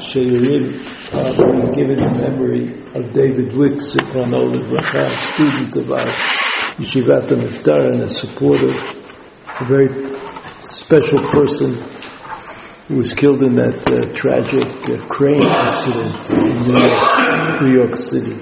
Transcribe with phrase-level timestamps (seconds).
[0.00, 0.80] Shiurim
[1.12, 6.06] are being given in memory of David Wicks, Livracha, student of our
[6.80, 9.88] Yeshivat Miftar and a supporter, a very
[10.62, 11.74] special person
[12.88, 17.96] who was killed in that uh, tragic uh, crane accident in New York, New York
[17.96, 18.40] City.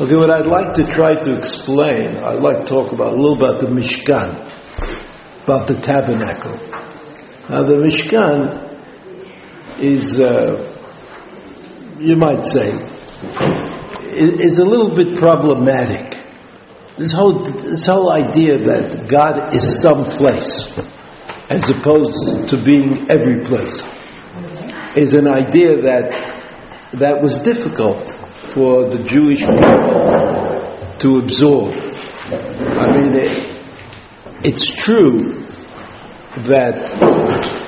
[0.00, 3.36] Okay, what I'd like to try to explain, I'd like to talk about a little
[3.36, 4.50] about the Mishkan,
[5.44, 6.58] about the tabernacle.
[7.48, 8.63] Now, the Mishkan
[9.80, 10.70] is, uh,
[11.98, 12.72] you might say,
[14.16, 16.16] is a little bit problematic.
[16.96, 20.78] This whole, this whole idea that God is someplace
[21.48, 23.84] as opposed to being every place
[24.96, 30.54] is an idea that, that was difficult for the Jewish people
[31.00, 31.74] to absorb.
[32.24, 33.54] I mean, it,
[34.44, 35.44] it's true
[36.36, 37.63] that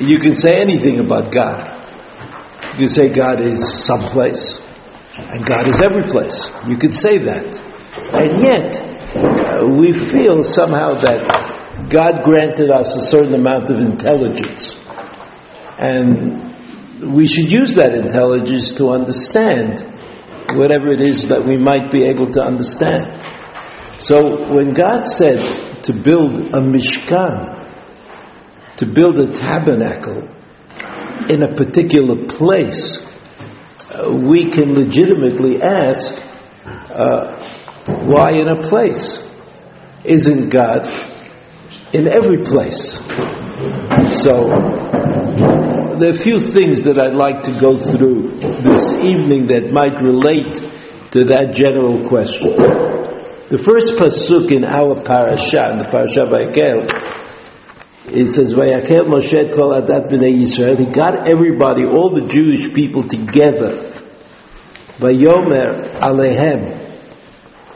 [0.00, 1.80] you can say anything about God.
[2.74, 4.60] You can say God is someplace,
[5.16, 6.50] and God is every place.
[6.68, 7.70] You could say that.
[8.12, 8.80] And yet,
[9.16, 14.76] uh, we feel somehow that God granted us a certain amount of intelligence.
[15.78, 19.80] And we should use that intelligence to understand
[20.56, 23.20] whatever it is that we might be able to understand.
[23.98, 27.59] So when God said to build a Mishkan,
[28.80, 30.26] to build a tabernacle
[31.28, 33.04] in a particular place,
[33.90, 36.14] uh, we can legitimately ask,
[36.88, 37.44] uh,
[38.06, 39.18] why in a place?
[40.02, 40.88] Isn't God
[41.92, 42.96] in every place?
[44.22, 44.48] So,
[45.98, 50.00] there are a few things that I'd like to go through this evening that might
[50.00, 50.54] relate
[51.12, 52.56] to that general question.
[53.50, 57.19] The first pasuk in our parasha, in the parasha Vayakel,
[58.06, 60.78] it says, Vayakel Moshe kol adat b'nei Yisrael.
[60.78, 63.92] He got everybody, all the Jewish people together.
[64.98, 66.80] Vayomer alehem.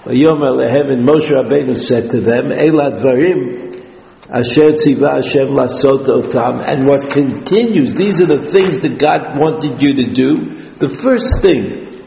[0.04, 3.84] Vayomer alehem, and Moshe Rabbeinu said to them, Elad varim
[4.30, 6.64] asher tziva Hashem lasot otam.
[6.66, 10.74] And what continues, these are the things that God wanted you to do.
[10.78, 12.02] The first thing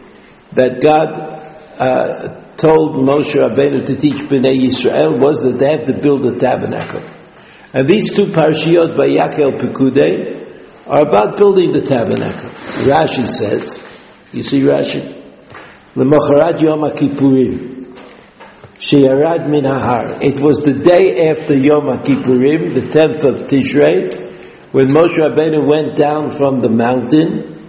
[0.53, 1.37] that God
[1.79, 6.37] uh, told Moshe Rabbeinu to teach Bnei Yisrael was that they had to build a
[6.37, 7.16] tabernacle.
[7.77, 12.49] And these two parshiyot by Vayakel Pekude, are about building the tabernacle.
[12.89, 13.77] Rashi says,
[14.31, 15.13] you see Rashi?
[15.93, 17.95] L'mocharat Yom HaKippurim,
[18.79, 20.23] Sheyarad min hahar.
[20.23, 25.97] It was the day after Yom HaKippurim, the 10th of Tishrei, when Moshe Rabbeinu went
[25.99, 27.61] down from the mountain,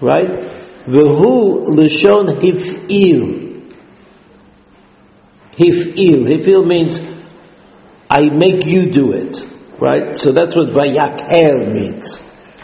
[0.00, 0.40] right?
[0.88, 3.74] V'hu l'shon hif'il.
[5.52, 6.26] Hif'il.
[6.26, 7.19] Hif'il means
[8.12, 9.38] I make you do it,
[9.80, 10.16] right?
[10.16, 12.18] So that's what vayakel means.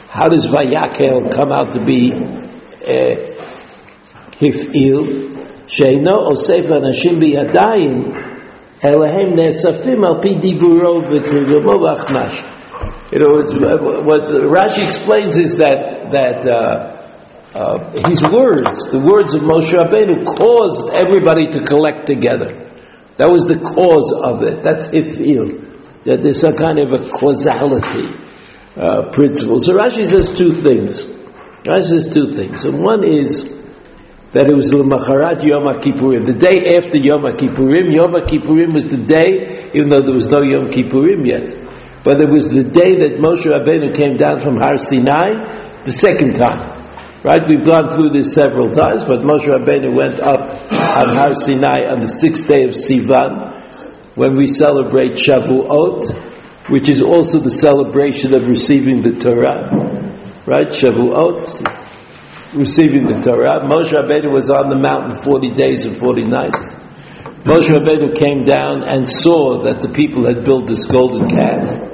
[0.08, 3.14] How does vayakel come out to be uh,
[4.42, 5.26] hif'il?
[5.66, 7.94] Sheino osef anashim biyadayim
[8.82, 12.52] elahem ne'esafim al pi diburo v'tirgomo v'achmash.
[13.12, 13.30] You know,
[14.02, 16.96] what Rashi explains is that that uh,
[17.56, 22.65] uh, his words, the words of Moshe Rabbeinu, caused everybody to collect together.
[23.18, 24.62] That was the cause of it.
[24.62, 25.64] That's ifil.
[26.04, 28.12] That there's a kind of a causality
[28.76, 29.60] uh, principle.
[29.60, 31.02] So Rashi says two things.
[31.64, 32.64] Rashi says two things.
[32.64, 33.56] And one is
[34.36, 36.28] that it was L'macharat Yom HaKippurim.
[36.28, 40.44] The day after Yom HaKippurim, Yom HaKippurim was the day, even though there was no
[40.44, 41.56] Yom Kippurim yet,
[42.04, 46.36] but it was the day that Moshe Rabbeinu came down from Har Sinai the second
[46.36, 46.75] time.
[47.26, 47.42] Right?
[47.48, 51.98] We've gone through this several times, but Moshe Rabbeinu went up on Har Sinai on
[51.98, 58.46] the sixth day of Sivan, when we celebrate Shavuot, which is also the celebration of
[58.46, 59.74] receiving the Torah.
[60.46, 60.70] Right?
[60.70, 63.58] Shavuot, receiving the Torah.
[63.66, 66.62] Moshe Rabbeinu was on the mountain 40 days and 40 nights.
[67.42, 71.85] Moshe Rabbeinu came down and saw that the people had built this golden calf.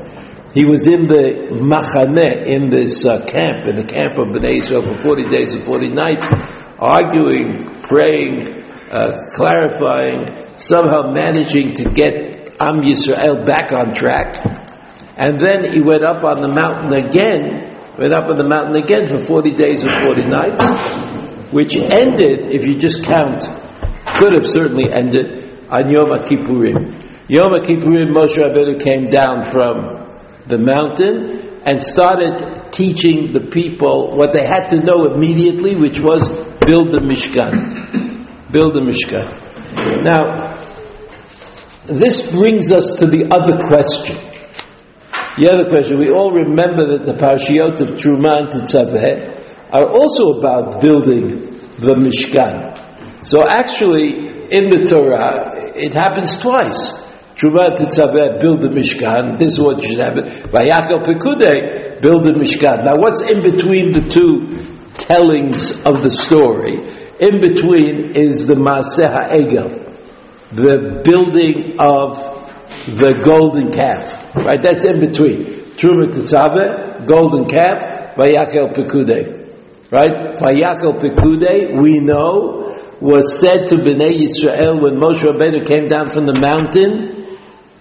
[0.53, 4.85] He was in the Machane, in this uh, camp, in the camp of Bnei Israel
[4.85, 6.29] for 40 days and 40 nights,
[6.77, 8.61] arguing, praying,
[8.93, 10.29] uh, clarifying,
[10.61, 14.45] somehow managing to get Am Yisrael back on track.
[15.17, 19.09] And then he went up on the mountain again, went up on the mountain again
[19.09, 20.65] for 40 days and 40 nights,
[21.49, 23.41] which ended, if you just count,
[24.21, 26.93] could have certainly ended on Yom Kippurim.
[27.33, 30.02] Yom Kippurim, Moshe Rabbeinu came down from
[30.53, 36.29] the mountain and started teaching the people what they had to know immediately, which was
[36.61, 38.53] build the Mishkan.
[38.53, 39.33] Build the Mishkan.
[40.05, 40.53] Now,
[41.87, 44.17] this brings us to the other question.
[45.41, 50.39] The other question, we all remember that the parashiot of Truma and Tetzaveh are also
[50.39, 53.27] about building the Mishkan.
[53.27, 56.93] So actually, in the Torah, it happens twice.
[57.37, 59.39] Truma Tetzaveh, build the Mishkan.
[59.39, 60.27] This is what should happen.
[60.53, 62.85] Vayakal Pekudei, build the Mishkan.
[62.85, 66.77] Now, what's in between the two tellings of the story?
[67.21, 69.81] In between is the Maaseh Ha'egel,
[70.53, 72.21] the building of
[73.01, 74.13] the golden calf.
[74.37, 74.61] Right?
[74.63, 75.73] That's in between.
[75.81, 79.41] Truma Tetzaveh, golden calf, Vayakal Pekudei.
[79.91, 80.37] Right?
[80.37, 86.27] Vayakal Pekudei, we know, was said to Bnei Yisrael when Moshe Rabbeinu came down from
[86.27, 87.22] the mountain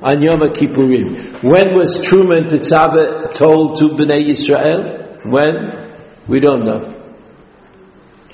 [0.02, 1.44] on Yom Kippurim.
[1.44, 5.26] When was Truman Tetzaveh told to Bnei Yisrael?
[5.26, 6.28] When?
[6.28, 6.98] We don't know.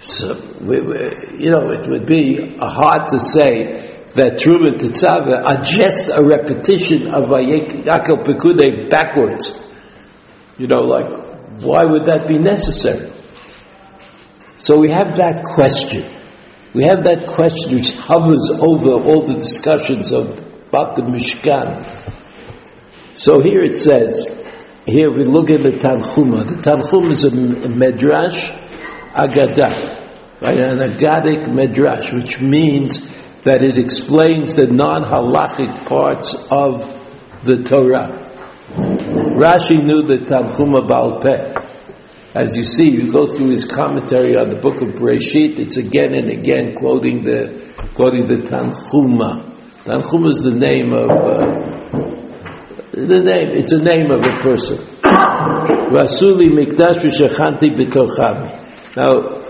[0.02, 0.96] So, we, we,
[1.40, 7.08] you know, it would be hard to say that Truman Tetzaveh are just a repetition
[7.14, 9.52] of Vayakel Pekude backwards.
[10.58, 13.12] You know, like, why would that be necessary?
[14.56, 16.10] So we have that question.
[16.74, 22.16] We have that question which hovers over all the discussions of about the Mishkan.
[23.14, 24.26] So here it says,
[24.86, 26.48] here we look at the Tanchuma.
[26.48, 28.52] The Tanchuma is a, Medrash
[29.14, 30.58] Agadah, right?
[30.58, 33.06] An Agadic Medrash, which means
[33.44, 36.82] that it explains the non-halachic parts of
[37.44, 38.24] the Torah.
[39.36, 41.54] Rashi knew the Tanchuma Baal Peh.
[42.36, 46.14] As you see, you go through his commentary on the book of Breshit, it's again
[46.14, 49.57] and again quoting the, quoting the Tanchuma.
[49.88, 51.48] Tanchum is the name of uh,
[52.92, 53.56] the name.
[53.56, 54.80] It's a name of a person.
[55.96, 58.52] Rasuli mikdash v'shachanti b'tochami.
[58.98, 59.48] Now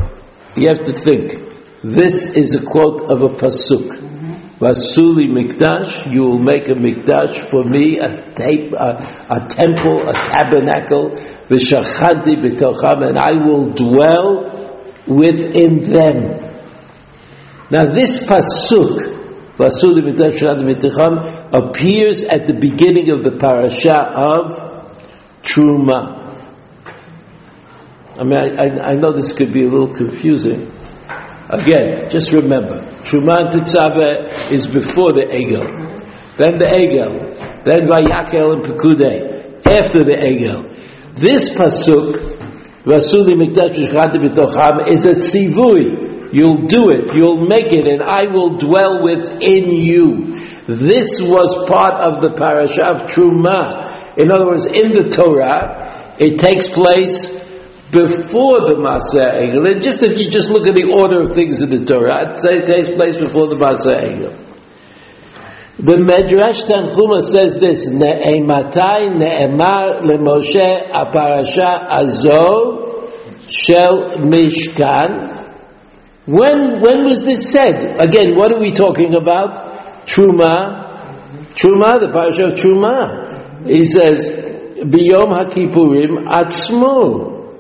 [0.56, 1.42] you have to think.
[1.82, 3.98] This is a quote of a pasuk.
[4.60, 9.02] Vasuli mikdash, you will make a mikdash for me, a, tape, a,
[9.32, 11.18] a temple, a tabernacle,
[11.50, 16.62] v'shachanti b'tocham, and I will dwell within them.
[17.72, 19.17] Now this pasuk
[21.54, 24.68] appears at the beginning of the parasha of
[25.42, 26.18] Truma.
[28.20, 30.72] I mean, I, I, know this could be a little confusing.
[31.50, 35.66] Again, just remember, Truma Tetzaveh is before the Egel.
[36.38, 37.64] Then the Egel.
[37.64, 39.66] Then Vayakel and Pekudei.
[39.66, 40.68] After the Egel.
[41.16, 42.14] This Pasuk,
[42.86, 46.07] Rasuli Mikdash B'tocham, is a tzivui.
[46.38, 47.16] You'll do it.
[47.16, 50.38] You'll make it, and I will dwell within you.
[50.68, 54.18] This was part of the parasha of Truma.
[54.18, 57.26] In other words, in the Torah, it takes place
[57.90, 59.82] before the Maaseh Egel.
[59.82, 62.92] just if you just look at the order of things in the Torah, it takes
[62.92, 64.48] place before the Maaseh Egel.
[65.80, 73.10] The Medrash Tanchuma says this: Ne'ematai ne'emar leMoshe aparasha azo
[73.48, 75.47] shel Mishkan
[76.28, 77.96] when, when was this said?
[78.00, 80.06] Again, what are we talking about?
[80.08, 81.56] Truma.
[81.56, 83.66] Truma, the parasha of Truma.
[83.66, 84.26] He says,
[84.84, 87.56] Biyom HaKippurim Atzmo.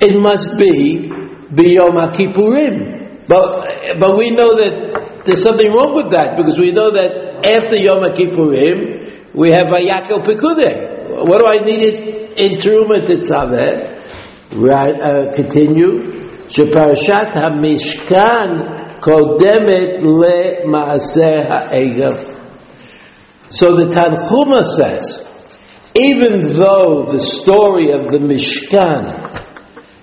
[0.00, 1.10] It must be
[1.52, 3.28] Biyom HaKippurim.
[3.28, 7.76] But, but we know that there's something wrong with that because we know that after
[7.76, 11.28] Yom HaKippurim, we have Vayakal Pekudeh.
[11.28, 14.01] What do I need it in Truma Tetzaveh?
[14.55, 16.17] Right, uh, continue.
[16.49, 18.49] שפרשת המשכן
[18.99, 22.37] קודמת למעשה העגל.
[23.49, 25.23] So the Tanchuma says,
[25.95, 29.03] even though the story of the Mishkan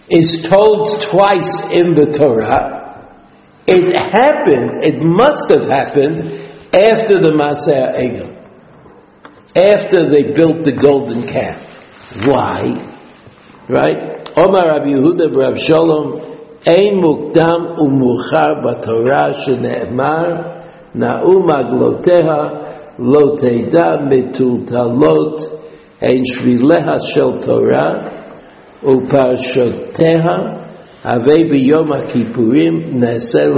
[0.09, 2.85] is told twice in the Torah,
[3.67, 6.23] it happened, it must have happened
[6.73, 8.31] after the Maseh Egel.
[9.57, 11.61] After they built the golden calf.
[12.27, 12.61] Why?
[13.69, 14.18] Right?
[14.40, 16.08] Omar Rabbi Yehuda Rav Shalom,
[16.66, 20.28] Ein mukdam umuchar b'Torah shene'emar
[20.96, 22.42] na'u magloteha
[23.00, 25.38] lo teida metultalot
[26.02, 27.92] ein shvileha shel Torah
[28.84, 30.38] uparshoteha
[31.04, 33.54] avei b'yom ha'kippurim ne'esel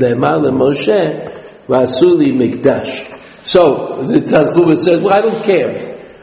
[0.00, 1.02] de'emar le'Moshe
[1.68, 2.92] v'asuli mikdash.
[3.44, 5.72] So the Tanchuma says, well, I don't care.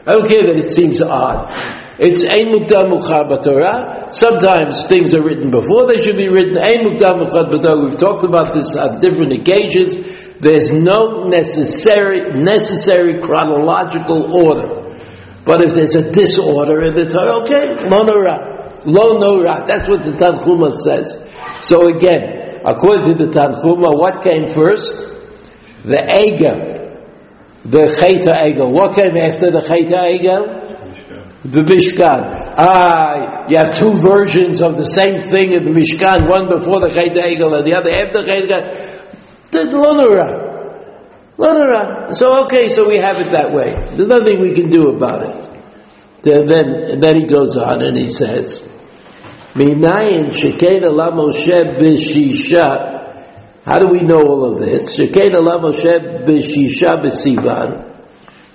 [0.06, 1.81] I don't care that it seems odd.
[2.02, 4.10] It's Ein Mukdam Torah.
[4.10, 6.58] Sometimes things are written before they should be written.
[6.58, 7.78] Ein Mukdam Torah.
[7.78, 9.94] We've talked about this on different occasions.
[10.42, 14.98] There's no necessary, necessary chronological order.
[15.46, 18.82] But if there's a disorder in the Torah, okay, lo nora.
[18.82, 19.62] Lo nora.
[19.62, 21.22] That's what the Tanchuma says.
[21.62, 25.06] So again, according to the Tanchuma, what came first?
[25.86, 26.82] The Ega.
[27.62, 28.74] The Cheta Egel.
[28.74, 30.61] What came after the Cheta Egel?
[31.44, 32.54] The Mishkan.
[32.56, 36.88] Ah, you have two versions of the same thing in the Mishkan, one before the
[36.94, 39.82] Cheta Egel and the other after the Cheta Egel.
[41.42, 42.14] Lonora.
[42.14, 43.74] So okay, so we have it that way.
[43.74, 45.34] There's nothing we can do about it.
[46.22, 48.62] Then, then, then he goes on and he says,
[49.54, 53.64] Minayin shekena la Moshe b'shisha.
[53.64, 54.96] How do we know all of this?
[54.96, 57.90] Shekena la Moshe b'shisha b'sivan.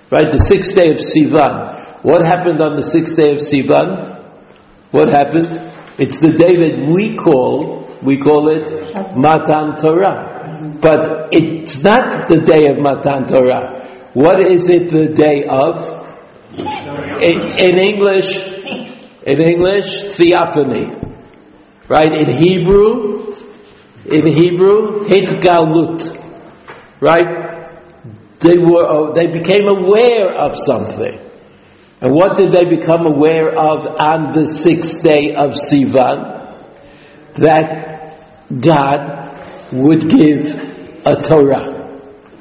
[0.09, 1.76] Right, the sixth day of Sivan.
[2.07, 4.15] What happened on the sixth day of Sivan?
[4.91, 5.43] What happened?
[5.99, 8.71] It's the day that we call, we call it
[9.17, 10.79] Matan Torah.
[10.79, 14.09] But it's not the day of Matan Torah.
[14.13, 15.83] What is it the day of?
[17.19, 18.39] In, in English,
[19.27, 20.87] in English, theophany.
[21.89, 22.13] Right?
[22.23, 23.35] In Hebrew,
[24.05, 26.07] in Hebrew, hitgalut.
[27.01, 27.31] Right?
[28.39, 31.26] They were, uh, they became aware of something.
[31.99, 36.35] And what did they become aware of on the sixth day of Sivan?
[37.35, 37.97] That
[38.53, 40.45] God would give
[41.05, 41.73] a Torah.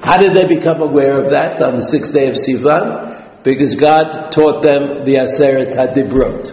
[0.03, 3.43] How did they become aware of that on the sixth day of Sivan?
[3.45, 6.53] Because God taught them the Aseret HaDibrot,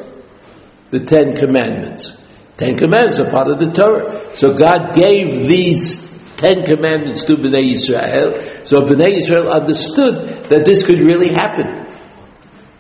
[0.92, 2.24] the Ten Commandments.
[2.56, 4.38] Ten Commandments are part of the Torah.
[4.38, 6.00] So God gave these
[6.38, 8.64] Ten Commandments to Bnei Israel.
[8.64, 11.83] So Bnei Israel understood that this could really happen.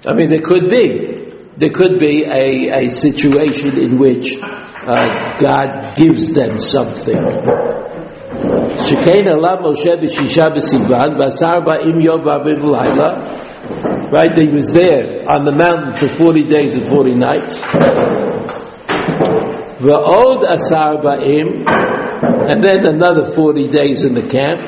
[0.06, 1.12] I mean, there could be.
[1.56, 7.16] There could be a, a situation in which uh, God gives them something.
[14.12, 17.62] Right, he was there on the mountain for 40 days and 40 nights.
[19.80, 21.64] V'od asar ba'im,
[22.52, 24.60] and then another 40 days in the camp.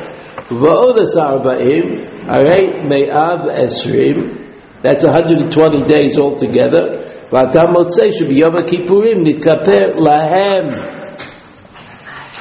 [0.49, 4.44] V'od asar ba'im, arei me'av esrim,
[4.85, 7.01] that's 120 days altogether.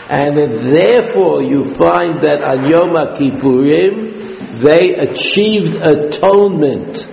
[0.06, 0.36] And
[0.76, 4.14] therefore you find that on Yom Kippurim,
[4.60, 7.08] they achieved atonement.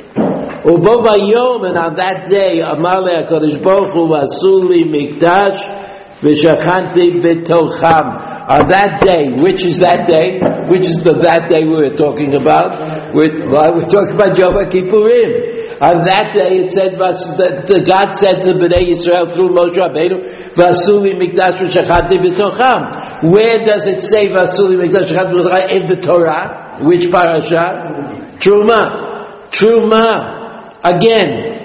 [0.61, 5.80] Ubobayom, and on that day, Amale HaKadosh Baruch Hu Vasuli Mikdash
[6.21, 8.31] V'shachanti B'tocham.
[8.51, 10.37] On that day, which is that day?
[10.69, 13.13] Which is the that day we were talking about?
[13.13, 15.81] We're, we're talking about Yom Kippurim.
[15.81, 19.81] On that day, it said that the God said to the Bnei Yisrael through Moshe
[19.81, 20.21] Rabbeinu,
[20.53, 26.77] "Vasuli mikdash v'shachanti b'tocham." Where does it say "Vasuli mikdash v'shachanti b'tocham" in the Torah?
[26.85, 28.37] Which parasha?
[28.37, 29.49] Truma.
[29.49, 30.81] Truma.
[30.83, 31.60] Again,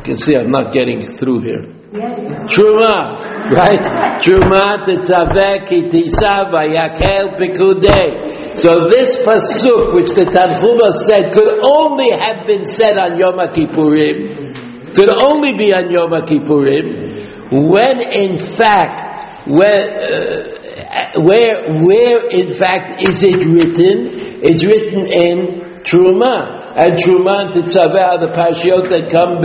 [0.00, 1.60] I can see I'm not getting through here.
[2.48, 3.84] Truma, right?
[4.24, 8.56] Truma tetzaveh kitisa vayakel pikudei.
[8.56, 14.94] So this pasuk, which the Tanchuma said, could only have been said on Yom Kippurim,
[14.94, 23.02] could only be on Yom Kippurim, when in fact, where, uh, where, where in fact
[23.02, 24.40] is it written?
[24.42, 26.60] It's written in Truma.
[26.70, 29.42] And Truma and Tetzaveh are the Pashiot that come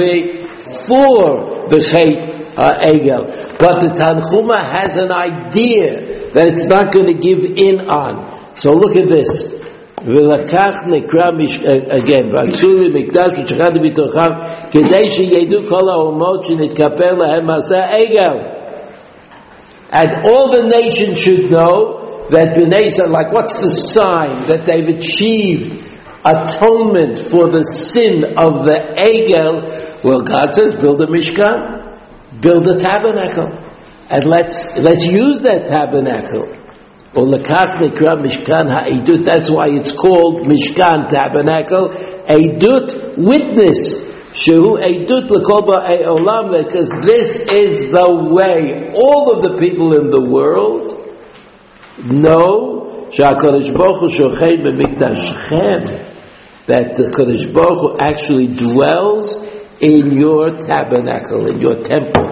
[0.57, 3.59] before the Chait uh, Egel.
[3.59, 8.55] But the Tanchuma has an idea that it's not going to give in on.
[8.57, 9.61] So look at this.
[10.07, 11.61] ולקח נקרא מש...
[11.99, 14.31] again, ועשו לי מקדש ושכנתי בתוכם
[14.73, 18.37] כדי שידעו כל האומות שנתכפר להם מעשה עגל.
[19.93, 24.91] And all the nations should know that Bnei Israel, like what's the sign that they've
[24.97, 25.91] achieved
[26.26, 30.04] atonement for the sin of the Egel?
[30.04, 33.48] Well, God says, build a Mishkan, build a tabernacle,
[34.10, 36.48] and let's, let's use that tabernacle.
[37.16, 37.76] That's
[39.50, 41.90] why it's called Mishkan Tabernacle,
[42.28, 43.96] Edut, witness.
[44.36, 50.20] Shehu Edut L'Kolba Olam, because this is the way all of the people in the
[50.20, 50.92] world
[52.04, 55.32] know Sha'akadosh Baruch Hu Shochei B'Mikdash
[56.68, 59.38] that the Kadosh Baruch Hu actually dwells
[59.80, 62.26] in your tabernacle, in your temple.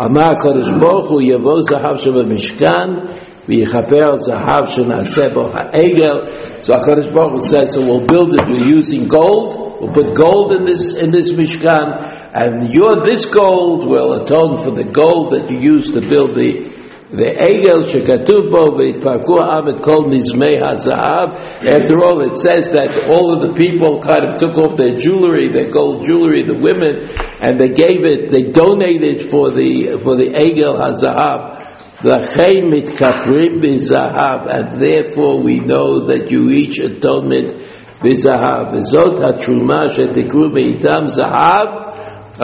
[0.00, 3.12] Amar Kadosh Baruch Hu Yavo Zahav Sheva Mishkan
[3.44, 8.72] V'yichaper Zahav Shenaseh Bo Ha'egel So HaKadosh Baruch Hu says, so we'll build it, we're
[8.72, 14.24] using gold, we'll put gold in this, in this Mishkan, and your, this gold will
[14.24, 19.41] atone for the gold that you used to build the, the Egel shekatuv bo v'itparku
[19.41, 21.41] amit kol nizmei hazahav.
[21.65, 25.49] After all, it says that all of the people kind of took off their jewelry,
[25.51, 27.09] their gold jewelry, the women,
[27.41, 31.65] and they gave it, they donated for the for the Egel hazahav.
[32.05, 37.57] L'chein mitkaprim b'zahav, and therefore we know that you reach atonement
[38.03, 41.67] וזהב, וזאת התרומה שתקרו מאיתם זהב,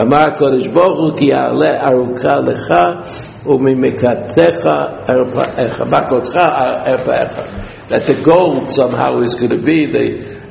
[0.02, 2.72] אמר הקדוש ברוך הוא כי יעלה ארוכה לך
[3.46, 4.68] וממקדתך
[5.92, 6.36] מכותך
[6.88, 7.36] ארפאך.
[7.88, 10.06] That the gold somehow is going to be the,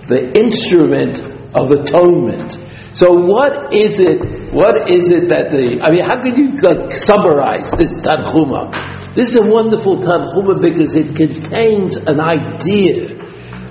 [0.07, 1.19] the instrument
[1.53, 2.57] of atonement.
[2.93, 6.57] So what is it, what is it that the, I mean, how could you
[6.91, 9.13] summarize this Tanchuma?
[9.15, 13.15] This is a wonderful Tanchuma because it contains an idea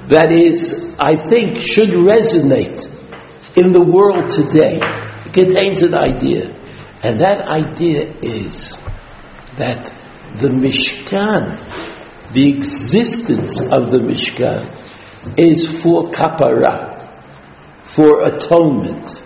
[0.09, 2.85] that is, I think, should resonate
[3.57, 4.79] in the world today.
[5.34, 6.56] Contains an idea.
[7.04, 8.76] And that idea is
[9.58, 9.94] that
[10.38, 14.76] the Mishkan, the existence of the Mishkan,
[15.38, 17.10] is for kapara,
[17.84, 19.24] for atonement.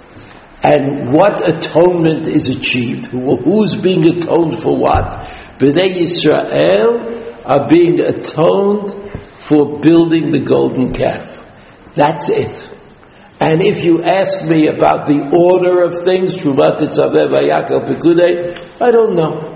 [0.63, 3.07] And what atonement is achieved?
[3.07, 5.27] Who's being atoned for what?
[5.59, 8.91] Bnei Yisrael are being atoned
[9.39, 11.43] for building the golden calf.
[11.95, 12.69] That's it.
[13.39, 16.79] And if you ask me about the order of things, Trumat
[18.81, 19.53] I don't know.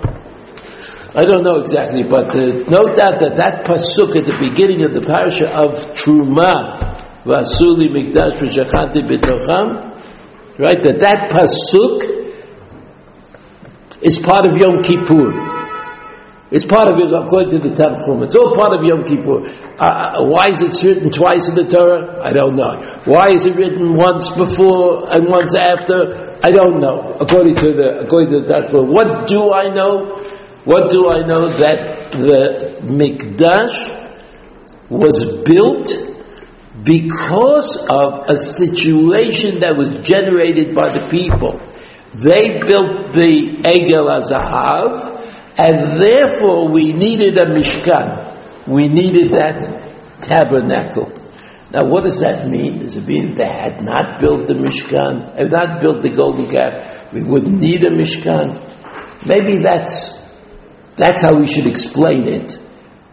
[1.14, 4.92] I don't know exactly, but uh, note that, that that pasuk at the beginning of
[4.92, 9.98] the parasha of Truma, Vasuli Mikdash V'Shachanti B'Tocham,
[10.58, 12.18] right, that that pasuk
[14.02, 15.57] is part of Yom Kippur.
[16.50, 18.24] It's part of it according to the Tanchum.
[18.24, 19.44] It's all part of Yom Kippur.
[19.76, 22.24] Uh, uh, why is it written twice in the Torah?
[22.24, 22.80] I don't know.
[23.04, 26.40] Why is it written once before and once after?
[26.40, 27.20] I don't know.
[27.20, 28.88] According to the according to the Tanchum.
[28.88, 30.24] What do I know?
[30.64, 31.52] What do I know?
[31.52, 33.92] That the Mikdash
[34.88, 35.92] was built
[36.82, 41.60] because of a situation that was generated by the people.
[42.16, 45.17] They built the Egel Azahav,
[45.58, 48.68] and therefore we needed a Mishkan.
[48.68, 51.12] We needed that tabernacle.
[51.72, 52.78] Now what does that mean?
[52.78, 57.12] Does it mean they had not built the Mishkan, had not built the golden calf,
[57.12, 59.26] we wouldn't need a Mishkan?
[59.26, 60.16] Maybe that's,
[60.96, 62.56] that's how we should explain it.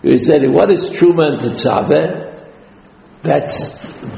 [0.03, 2.21] We said, what is Truma and Tetzaveh?
[3.23, 3.69] That's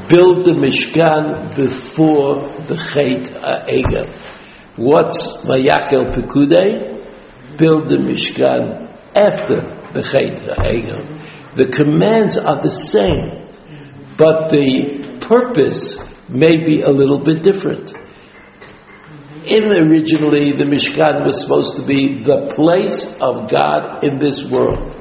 [0.10, 4.12] build the Mishkan before the Chet Ha'egel.
[4.76, 6.97] What's Vayakel Pekudei?
[7.58, 11.18] Build the Mishkan after the Chet Ha'egel.
[11.56, 13.50] The commands are the same,
[14.18, 15.98] but the purpose
[16.30, 17.94] may be a little bit different.
[19.46, 24.94] In originally, the Mishkan was supposed to be the place of God in this world.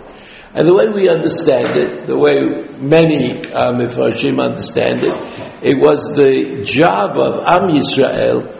[0.54, 3.76] And the way we understand it, the way many um,
[4.40, 5.12] understand it,
[5.62, 8.56] it was the job of Am Yisrael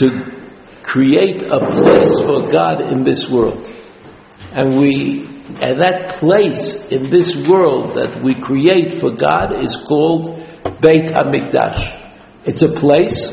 [0.00, 0.43] to
[0.84, 3.66] create a place for God in this world.
[4.52, 10.36] And we, and that place in this world that we create for God is called
[10.80, 12.02] Beit HaMikdash.
[12.44, 13.32] It's a place,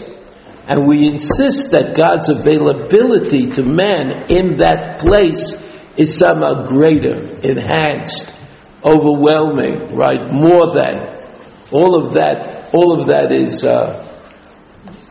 [0.67, 5.53] and we insist that God's availability to man in that place
[5.97, 8.33] is somehow greater, enhanced,
[8.83, 10.31] overwhelming, right?
[10.31, 11.19] More than.
[11.71, 14.07] All of that, all of that is, uh,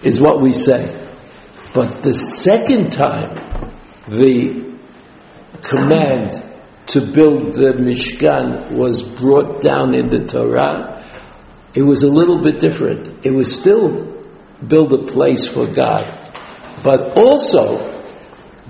[0.03, 1.00] is what we say.
[1.73, 3.75] But the second time,
[4.09, 4.77] the
[5.63, 6.31] command
[6.89, 11.07] to build the Mishkan was brought down in the Torah,
[11.73, 13.25] it was a little bit different.
[13.25, 14.25] It was still
[14.67, 16.35] build a place for God,
[16.83, 18.03] but also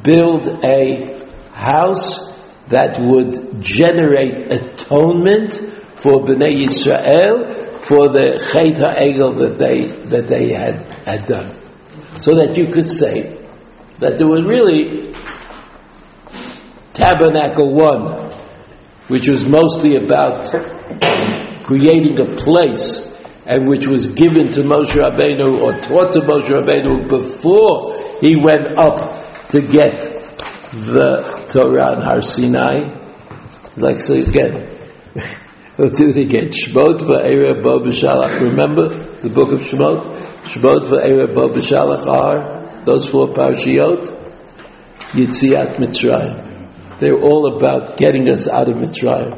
[0.05, 1.17] build a
[1.55, 2.29] house
[2.69, 5.55] that would generate atonement
[6.03, 11.60] for Bnei Yisrael for the Chet HaEgel that they, that they had, had done
[12.21, 13.37] so that you could say
[14.01, 15.13] that there was really
[16.93, 20.45] Tabernacle 1, which was mostly about
[21.65, 23.07] creating a place
[23.47, 28.79] and which was given to Moshe Rabbeinu or taught to Moshe Rabbeinu before he went
[28.79, 29.97] up to get
[30.73, 33.01] the Torah on Har Sinai.
[33.77, 34.77] Like so again.
[35.79, 36.49] We'll do it again.
[36.51, 38.39] Shmot va'era bo b'shalach.
[38.43, 40.20] Remember the book of Shmot?
[40.45, 41.51] Shmot v'Erev Bo
[42.11, 44.07] are those four parashiyot,
[45.13, 46.99] Yitziat Mitzrayim.
[46.99, 49.37] They're all about getting us out of Mitzrayim.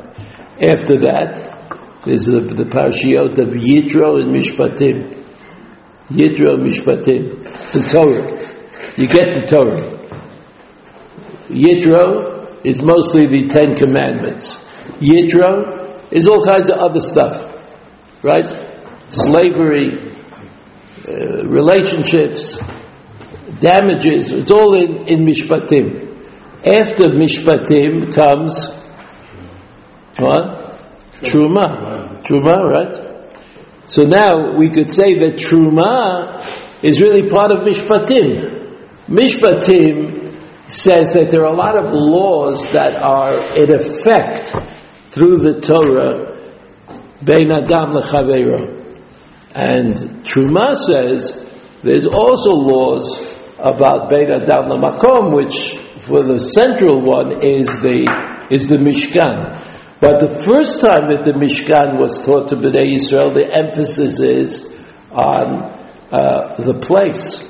[0.62, 5.24] After that, there's the, the parashiyot of Yitro and Mishpatim.
[6.10, 7.42] Yitro and Mishpatim.
[7.72, 8.38] The Torah.
[8.96, 10.02] You get the Torah.
[11.48, 14.56] Yitro is mostly the Ten Commandments.
[15.00, 17.42] Yitro is all kinds of other stuff.
[18.22, 18.46] Right?
[19.08, 20.12] Slavery,
[21.08, 22.58] uh, relationships,
[23.60, 26.10] damages, it's all in, in Mishpatim.
[26.64, 28.68] After Mishpatim comes
[30.18, 30.62] what?
[31.14, 32.22] Truma.
[32.22, 33.12] Truma, right?
[33.84, 39.08] So now we could say that Truma is really part of Mishpatim.
[39.08, 44.54] Mishpatim says that there are a lot of laws that are in effect
[45.08, 46.38] through the Torah,
[47.24, 48.82] Bein Adam Lechaveiro.
[49.54, 51.38] And Truma says
[51.82, 58.08] there's also laws about Bein Adam Lemakom, which for the central one is the
[58.50, 59.70] is the Mishkan.
[60.00, 64.66] But the first time that the Mishkan was taught to Bnei Israel, the emphasis is
[65.12, 65.62] on
[66.10, 67.46] uh, the place.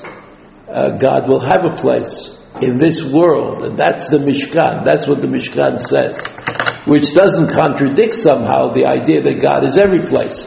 [0.68, 4.84] Uh, God will have a place in this world, and that's the Mishkan.
[4.84, 6.20] That's what the Mishkan says,
[6.84, 10.44] which doesn't contradict somehow the idea that God is every place.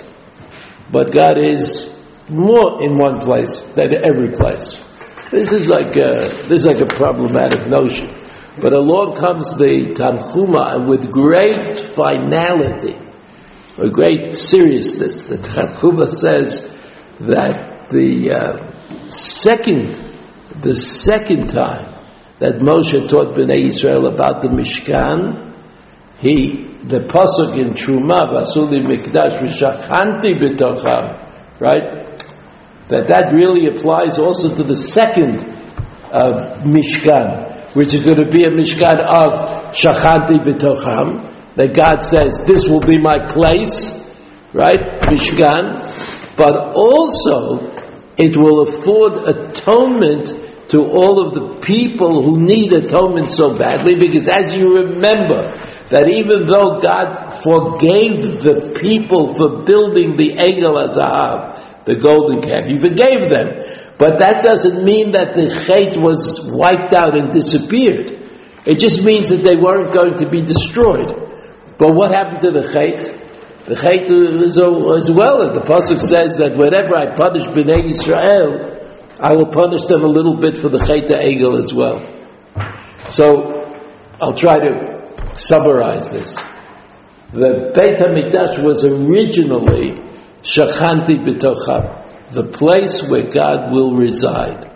[0.92, 1.90] But God is
[2.30, 4.80] more in one place than every place.
[5.32, 8.14] This is like a, this is like a problematic notion.
[8.62, 12.96] But along comes the Tanchuma, with great finality,
[13.78, 16.64] or great seriousness, the Tanchuma says
[17.20, 19.96] that the uh, second,
[20.62, 21.96] the second time
[22.40, 25.54] that Moshe taught Bnei Israel about the Mishkan,
[26.20, 32.20] he, the pasuk in Truma, Vasuli Mikdash V'Shachanti B'Tocham, right?
[32.90, 35.42] That that really applies also to the second
[36.14, 42.46] uh, Mishkan, which is going to be a Mishkan of Shachanti B'Tocham, that God says,
[42.46, 43.90] this will be my place,
[44.54, 45.02] right?
[45.10, 45.82] Mishkan,
[46.38, 47.72] but also
[48.18, 50.30] it will afford atonement
[50.70, 55.46] to all of the people who need atonement so badly because as you remember
[55.94, 62.66] that even though God forgave the people for building the Egel Azahav, the golden calf,
[62.66, 63.62] He forgave them.
[64.02, 68.10] But that doesn't mean that the Chait was wiped out and disappeared.
[68.66, 71.14] It just means that they weren't going to be destroyed.
[71.78, 73.06] But what happened to the Chait?
[73.70, 75.46] The Chait is as well.
[75.54, 78.75] The Pasuk says that whenever I punish Bnei Israel,
[79.20, 82.00] I will punish them a little bit for the Chayta Egel as well.
[83.10, 83.26] So,
[84.20, 86.36] I'll try to summarize this.
[87.32, 90.02] The Beit HaMikdash was originally
[90.42, 94.72] Shachanti B'tocham, the place where God will reside.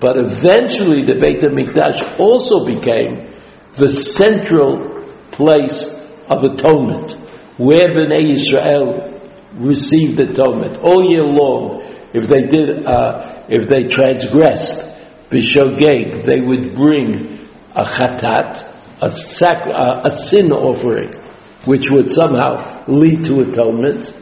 [0.00, 3.32] But eventually the Beit HaMikdash also became
[3.72, 5.84] the central place
[6.28, 7.12] of atonement,
[7.58, 9.14] where Bnei Israel
[9.56, 11.80] received atonement all year long.
[12.14, 14.94] If they did uh, if they transgressed
[15.30, 21.12] bishogeg, they would bring a chatat, a, sac, a, a sin offering,
[21.64, 24.14] which would somehow lead to atonement.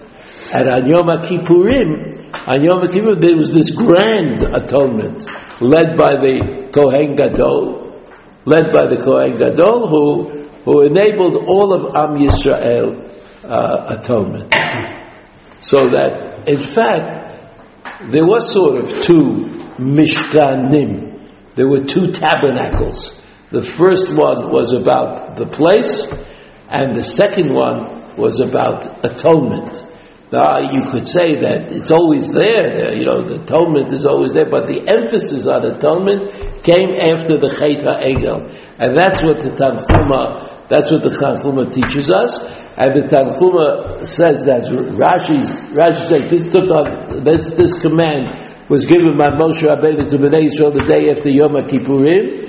[0.55, 2.33] And on Yom Kippurim,
[2.65, 5.27] Yom there was this grand atonement
[5.61, 8.01] led by the Kohen Gadol,
[8.47, 13.13] led by the Kohen Gadol, who who enabled all of Am Yisrael
[13.45, 14.53] uh, atonement.
[15.61, 17.32] So that, in fact,
[18.11, 19.47] there was sort of two
[19.79, 21.29] mishkanim.
[21.55, 23.13] There were two tabernacles.
[23.51, 26.07] The first one was about the place,
[26.69, 29.85] and the second one was about atonement.
[30.33, 34.33] Now, you could say that it's always there, uh, you know, the atonement is always
[34.33, 36.33] there, but the emphasis on atonement
[36.65, 38.49] came after the Chet Egel.
[38.81, 42.41] And that's what the Tanchuma that's what the Tanchuma teaches us,
[42.81, 44.65] and the Tanchuma says that
[44.97, 46.49] Rashi's Rashi says this
[47.21, 48.33] this this command
[48.73, 52.49] was given by Moshe Rabbeinu to Bnei Israel the day after Yom Kippurim,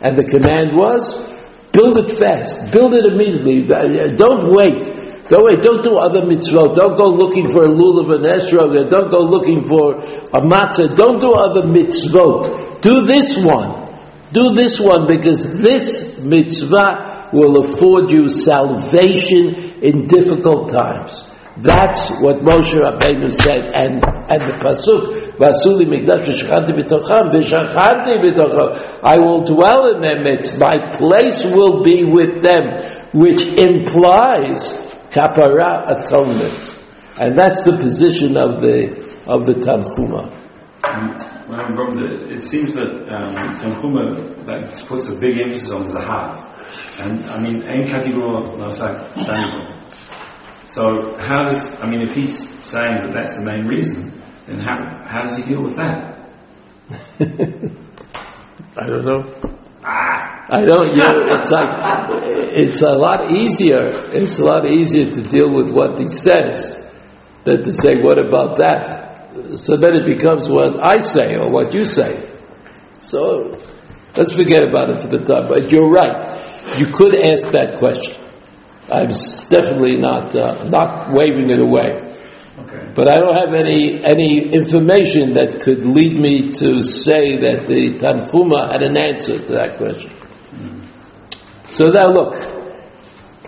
[0.00, 1.18] and the command was
[1.74, 3.66] build it fast, build it immediately,
[4.14, 4.86] don't wait.
[5.26, 6.76] Don't wait, don't do other mitzvot.
[6.76, 8.90] Don't go looking for a lulav and esrog.
[8.90, 10.94] Don't go looking for a matzah.
[10.94, 12.82] Don't do other mitzvot.
[12.82, 13.82] Do this one.
[14.32, 21.24] Do this one because this mitzvah will afford you salvation in difficult times.
[21.56, 29.00] That's what Moshe Rabbeinu said, and and the pasuk Vasuli Mikdash V'Shachanti B'Tocham V'Shachanti B'Tocham.
[29.04, 30.58] I will dwell in their midst.
[30.58, 32.82] My place will be with them,
[33.14, 34.74] which implies
[35.14, 36.76] kapara atonement,
[37.20, 40.40] and that's the position of the of the Tanchuma.
[41.48, 46.53] Well, it seems that um, like, puts a big emphasis on Zahav.
[46.98, 49.12] And I mean, Ein Katigor Nosak
[50.66, 54.76] So how does, I mean, if he's saying that that's the main reason, then how,
[55.06, 56.30] how does he deal with that?
[58.76, 59.22] I don't know.
[59.84, 60.34] Ah.
[60.50, 61.70] I don't, you know, it's like,
[62.56, 66.76] it's a lot easier, it's a lot easier to deal with what he says
[67.44, 69.58] than to say, what about that?
[69.58, 72.30] So then it becomes what I say or what you say.
[73.00, 73.58] So
[74.16, 75.48] let's forget about it for the time.
[75.48, 76.40] But you're right.
[76.78, 78.16] You could ask that question.
[78.90, 79.08] I'm
[79.48, 82.14] definitely not uh, not waving it away.
[82.58, 82.92] Okay.
[82.94, 87.98] But I don't have any, any information that could lead me to say that the
[87.98, 90.12] Tanchuma had an answer to that question.
[91.70, 92.34] So now look,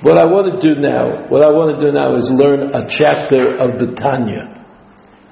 [0.03, 2.85] what I want to do now, what I want to do now is learn a
[2.89, 4.65] chapter of the Tanya.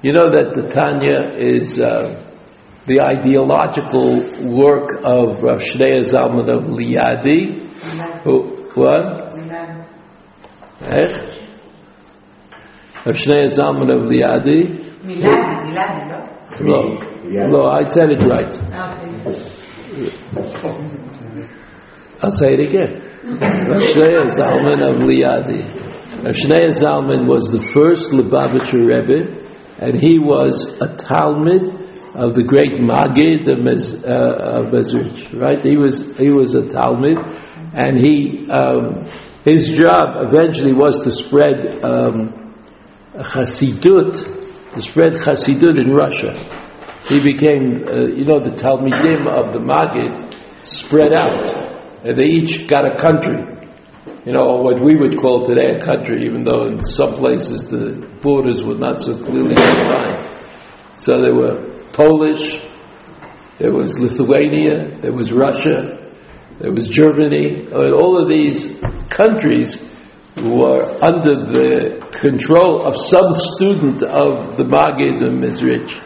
[0.01, 2.23] You know that the Tanya is uh,
[2.87, 7.64] the ideological work of Rav Shneur Zalman of Liadi.
[8.23, 9.33] Who, what?
[10.81, 11.07] Eh?
[13.05, 14.61] Rav Shneur Zalman of Liadi.
[15.03, 15.71] Miladi,
[16.61, 16.99] no?
[17.47, 18.53] No, I said it right.
[20.37, 20.69] Okay.
[22.21, 22.91] I'll say it again.
[23.69, 25.61] Rav Shneur Zalman of Liadi.
[26.23, 29.19] Rav Shneur Zalman was the first Lubavitcher Rebbe,
[29.79, 31.83] and he was a Talmid
[32.15, 35.63] of the great Magid of, Mez, uh, of Mezrich, right?
[35.63, 37.17] He was, he was a Talmid,
[37.75, 39.05] and he, um,
[39.43, 42.53] his job eventually was to spread um,
[44.75, 46.33] to spread Chassidut in Russia.
[47.07, 52.03] He became, uh, you know, the Talmidim of the Magid spread out.
[52.03, 53.43] And they each got a country.
[54.25, 58.07] You know, what we would call today a country, even though in some places the
[58.21, 60.41] borders were not so clearly defined.
[60.95, 62.59] So there were Polish,
[63.59, 66.04] there was Lithuania, there was Russia,
[66.59, 67.67] there was Germany.
[67.67, 69.81] I mean, all of these countries
[70.37, 75.99] were under the control of some student of the Magid and Mezrich.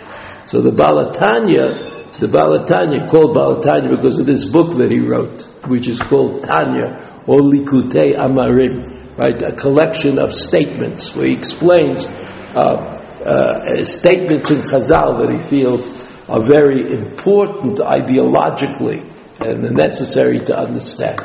[0.48, 5.88] So the Balatanya, the Balatanya, called Balatanya because of this book that he wrote, which
[5.88, 9.40] is called Tanya or Likutei Amarim, right?
[9.42, 16.10] A collection of statements where he explains uh, uh, statements in Chazal that he feels
[16.28, 19.09] are very important ideologically
[19.40, 21.20] and necessary to understand.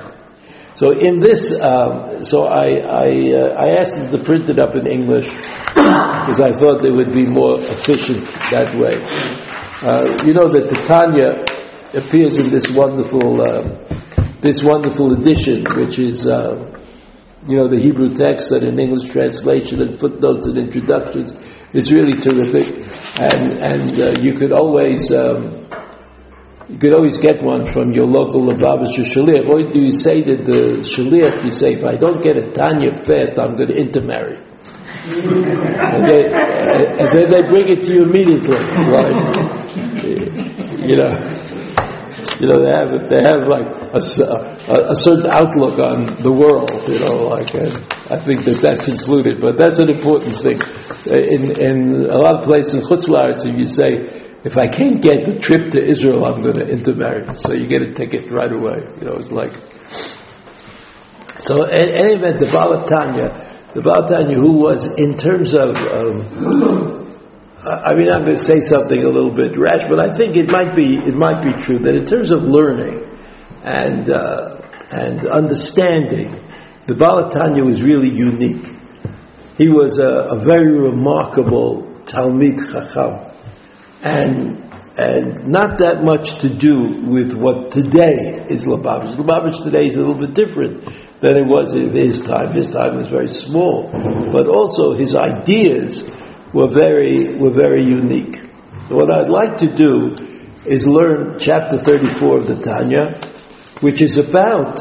[0.76, 4.74] So in this, um, so I I, uh, I asked them to print it up
[4.74, 8.98] in English because I thought it would be more efficient that way.
[9.86, 11.44] Uh, you know that the Tanya
[11.94, 16.26] appears in this wonderful um, this wonderful edition, which is.
[16.26, 16.70] Uh,
[17.46, 21.34] you know, the Hebrew text and an English translation and footnotes and introductions.
[21.74, 22.72] It's really terrific.
[23.20, 25.68] And, and uh, you could always, um,
[26.68, 29.48] you could always get one from your local Lubavitcher Shaliach.
[29.48, 33.04] Or do you say to the Shaliach, you say, if I don't get a Tanya
[33.04, 34.38] fast, I'm going to intermarry.
[35.04, 39.44] and, they, and then they bring it to you immediately, right?
[40.88, 41.12] You know,
[42.40, 46.70] you know, they have they have like a, a, a, certain outlook on the world,
[46.88, 47.54] you know, like,
[48.10, 50.58] I think that that's included, but that's an important thing.
[51.12, 55.24] In, in a lot of places in Chutzlaritz, if you say, if I can't get
[55.24, 57.34] the trip to Israel, I'm going to intermarry.
[57.34, 59.54] So you get a ticket right away, you know, it's like.
[61.40, 67.04] So, in any event, the Balatanya, the Balatanya, who was, in terms of, um,
[67.64, 70.50] I mean, I'm going to say something a little bit rash, but I think it
[70.50, 73.02] might be it might be true that in terms of learning
[73.62, 76.44] and uh, and understanding,
[76.84, 78.66] the Balatanya was really unique.
[79.56, 83.33] He was a, a very remarkable Talmid Chacham,
[84.04, 84.64] and
[84.96, 89.16] and not that much to do with what today is Lubavitch.
[89.16, 90.84] Lubavitch today is a little bit different
[91.20, 92.52] than it was in his time.
[92.52, 96.08] His time was very small, but also his ideas
[96.52, 98.36] were very, were very unique.
[98.88, 100.14] What I'd like to do
[100.64, 103.18] is learn chapter 34 of the Tanya,
[103.80, 104.80] which is about,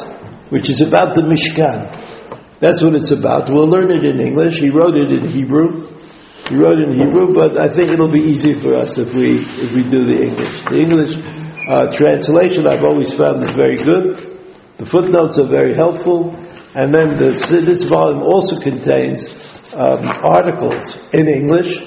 [0.51, 2.59] which is about the Mishkan.
[2.59, 3.49] That's what it's about.
[3.51, 4.59] We'll learn it in English.
[4.59, 5.87] He wrote it in Hebrew.
[6.49, 9.73] He wrote in Hebrew, but I think it'll be easier for us if we, if
[9.73, 10.61] we do the English.
[10.63, 11.17] The English
[11.71, 14.41] uh, translation I've always found is very good.
[14.77, 16.35] The footnotes are very helpful.
[16.75, 19.31] And then this, this volume also contains
[19.75, 21.79] um, articles in English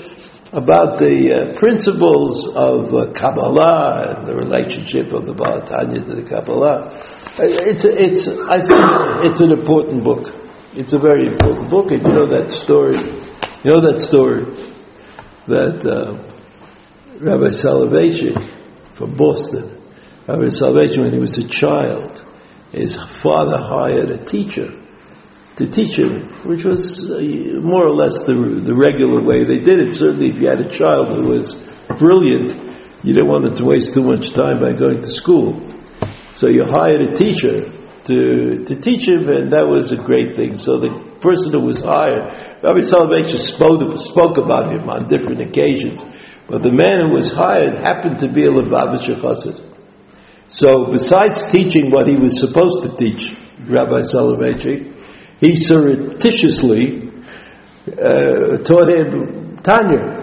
[0.53, 6.23] about the uh, principles of uh, Kabbalah and the relationship of the Balatanya to the
[6.23, 6.95] Kabbalah.
[7.39, 8.81] It's, it's, I think
[9.27, 10.33] it's an important book.
[10.75, 12.97] It's a very important book, and you know that story.
[13.67, 14.45] You know that story
[15.49, 16.13] that uh,
[17.19, 18.39] Rabbi Soloveitchik
[18.95, 19.83] from Boston,
[20.29, 22.25] Rabbi Soloveitchik, when he was a child,
[22.71, 24.71] his father hired a teacher
[25.57, 27.19] to teach him, which was uh,
[27.61, 29.95] more or less the, the regular way they did it.
[29.97, 31.55] Certainly, if you had a child who was
[31.99, 32.55] brilliant,
[33.03, 35.61] you didn't want him to waste too much time by going to school.
[36.35, 37.73] So you hired a teacher
[38.05, 40.57] to, to teach him, and that was a great thing.
[40.57, 42.31] So the person who was hired,
[42.63, 46.05] Rabbi Soloveitchik spoke, spoke about him on different occasions,
[46.49, 49.59] but the man who was hired happened to be a Lubavitcher Chassid.
[50.49, 53.37] So besides teaching what he was supposed to teach,
[53.67, 54.95] Rabbi Soloveitchik,
[55.41, 57.11] he surreptitiously
[57.89, 60.23] uh, taught him Tanya.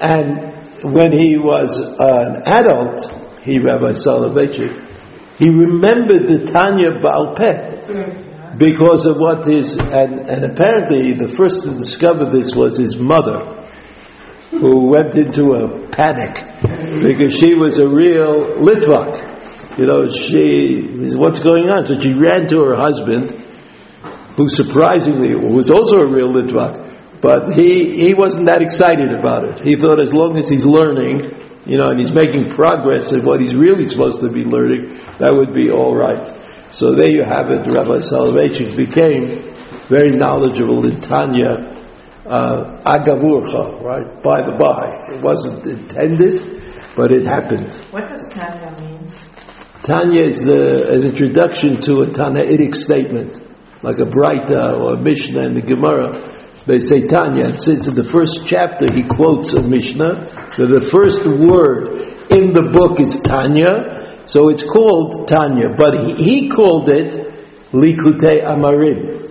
[0.00, 0.52] And
[0.82, 3.08] when he was an adult,
[3.42, 4.90] he, Rabbi Soloveitchik,
[5.38, 11.64] he remembered the Tanya Baal Peh because of what his, and, and apparently the first
[11.64, 13.48] to discover this was his mother
[14.50, 16.34] who went into a panic
[17.02, 19.32] because she was a real Litvak.
[19.78, 21.86] You know, she, what's going on?
[21.86, 23.30] So she ran to her husband,
[24.36, 29.66] who surprisingly was also a real Litvak, but he, he wasn't that excited about it.
[29.66, 33.40] He thought as long as he's learning, you know, and he's making progress in what
[33.40, 36.43] he's really supposed to be learning, that would be all right.
[36.74, 37.70] So there you have it.
[37.70, 39.54] Rabbi Soloveitchik became
[39.86, 41.70] very knowledgeable in Tanya,
[42.26, 44.20] uh, agavurcha, right?
[44.20, 45.14] By the by.
[45.14, 46.60] It wasn't intended,
[46.96, 47.72] but it happened.
[47.92, 49.08] What does Tanya mean?
[49.84, 53.40] Tanya is the an introduction to a Tanaitic statement,
[53.84, 56.42] like a Braita or a Mishnah in the Gemara.
[56.66, 57.50] They say Tanya.
[57.50, 62.00] And since in the first chapter he quotes a Mishnah, that the first word
[62.32, 65.70] in the book is Tanya, so it's called Tanya.
[65.76, 67.12] But he, he called it
[67.72, 69.30] Likutei Amarim,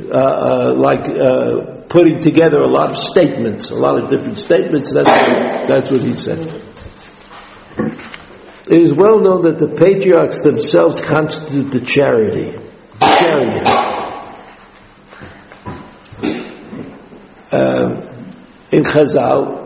[0.00, 4.92] uh, uh, like uh, putting together a lot of statements, a lot of different statements.
[4.92, 6.62] That's what, that's what he said.
[8.68, 12.50] It is well known that the patriarchs themselves constitute the charity.
[12.98, 13.60] The charity.
[17.52, 18.12] Uh,
[18.72, 19.65] in Chazal,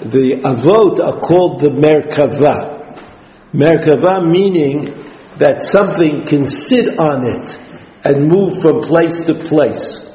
[0.00, 2.78] the avot are called the merkava.
[3.52, 5.00] Merkava meaning
[5.38, 7.58] that something can sit on it
[8.04, 10.06] and move from place to place.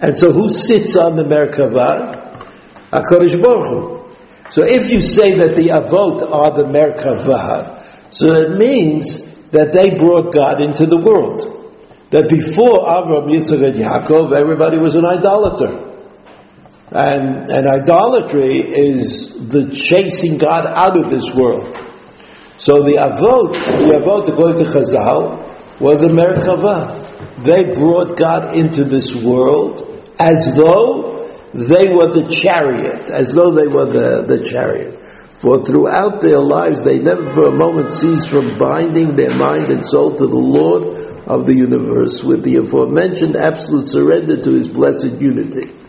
[0.00, 2.42] And so who sits on the Merkavah?
[2.90, 4.50] HaKadosh Baruch Hu.
[4.50, 9.96] So if you say that the Avot are the Merkavah, so that means that they
[9.96, 11.50] brought God into the world.
[12.10, 15.83] That before Avram, Yitzchak, and Yaakov, everybody was an idolater.
[16.94, 21.74] And, and idolatry is the chasing God out of this world.
[22.56, 27.42] So the Avot, the Avot, according to Chazal, were the Merkavah.
[27.42, 29.82] They brought God into this world
[30.20, 35.00] as though they were the chariot, as though they were the, the chariot.
[35.40, 39.84] For throughout their lives, they never for a moment ceased from binding their mind and
[39.84, 40.94] soul to the Lord
[41.26, 45.83] of the universe with the aforementioned absolute surrender to His blessed unity.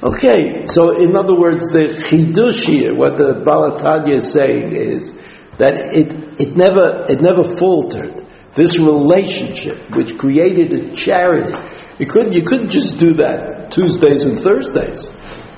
[0.00, 5.12] Okay, so in other words, the chidush here, what the Baal HaTanya is saying is
[5.58, 11.50] that it, it never, it never faltered this relationship which created a charity.
[11.98, 15.08] You couldn't, you couldn't just do that Tuesdays and Thursdays.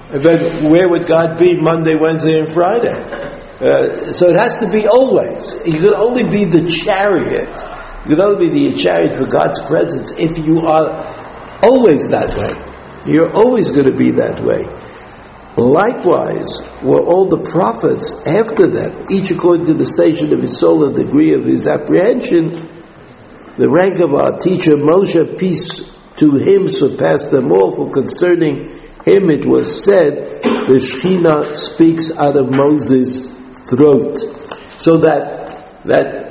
[0.09, 2.97] And then where would God be Monday, Wednesday, and Friday?
[2.97, 5.53] Uh, so it has to be always.
[5.67, 7.61] You can only be the chariot.
[8.09, 12.70] You can only be the chariot for God's presence if you are always that way.
[13.07, 14.65] You're always going to be that way.
[15.57, 20.87] Likewise, were all the prophets after that, each according to the station of his soul
[20.87, 22.51] and degree of his apprehension,
[23.59, 25.83] the rank of our teacher Moshe, peace
[26.17, 28.71] to him, surpassed them all, for concerning
[29.05, 33.27] him it was said, the Shekhinah speaks out of Moses'
[33.69, 34.19] throat.
[34.79, 36.31] So that, that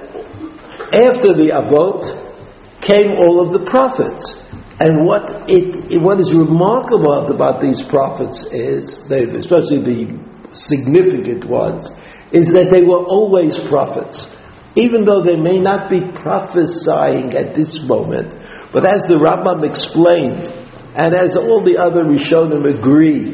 [0.93, 4.48] after the Avot came all of the prophets.
[4.79, 10.19] And what it, what is remarkable about these prophets is, they, especially the
[10.51, 11.89] significant ones,
[12.31, 14.27] is that they were always prophets
[14.75, 18.33] even though they may not be prophesying at this moment.
[18.71, 20.51] But as the Rambam explained,
[20.95, 23.33] and as all the other Rishonim agree,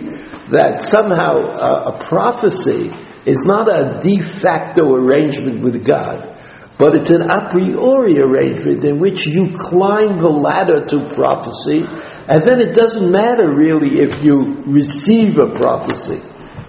[0.50, 2.90] that somehow uh, a prophecy
[3.26, 6.35] is not a de facto arrangement with God,
[6.78, 11.86] but it's an a priori arrangement in which you climb the ladder to prophecy,
[12.28, 16.22] and then it doesn't matter really if you receive a prophecy.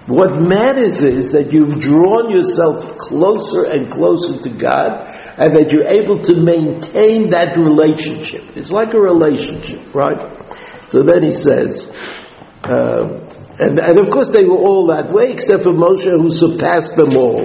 [0.06, 5.02] What matters is that you've drawn yourself closer and closer to God
[5.36, 8.56] and that you're able to maintain that relationship.
[8.56, 10.54] It's like a relationship, right?
[10.86, 11.90] So then he says,
[12.62, 13.26] uh,
[13.58, 17.16] and, and of course they were all that way except for Moshe who surpassed them
[17.16, 17.44] all.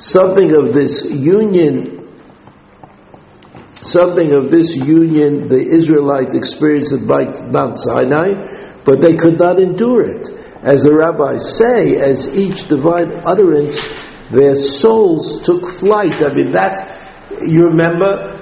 [0.00, 2.08] Something of this union,
[3.82, 10.00] something of this union the Israelites experienced at Mount Sinai, but they could not endure
[10.08, 10.26] it.
[10.64, 13.76] As the rabbis say, as each divine utterance,
[14.32, 16.24] their souls took flight.
[16.24, 16.80] I mean, that,
[17.46, 18.40] you remember,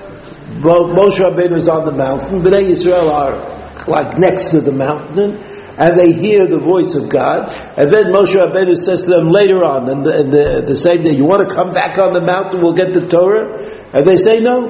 [0.62, 5.42] Moshe Rabbeinu is on the mountain, Bnei Israel are like next to the mountain,
[5.78, 9.62] and they hear the voice of God, and then Moshe Rabbeinu says to them later
[9.62, 12.60] on, and the, the, the same day, you want to come back on the mountain,
[12.60, 13.62] we'll get the Torah?
[13.94, 14.66] And they say, no,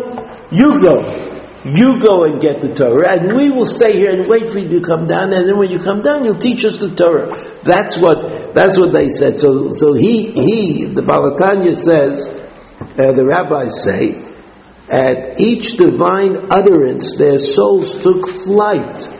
[0.53, 1.01] you go.
[1.65, 4.79] You go and get the Torah, and we will stay here and wait for you
[4.79, 5.33] to come down.
[5.33, 7.35] And then when you come down, you'll teach us the Torah.
[7.65, 9.41] That's what that's what they said.
[9.41, 14.23] So so he he the Baal HaTanya says, uh, the rabbis say,
[14.89, 19.18] at each divine utterance, their souls took flight.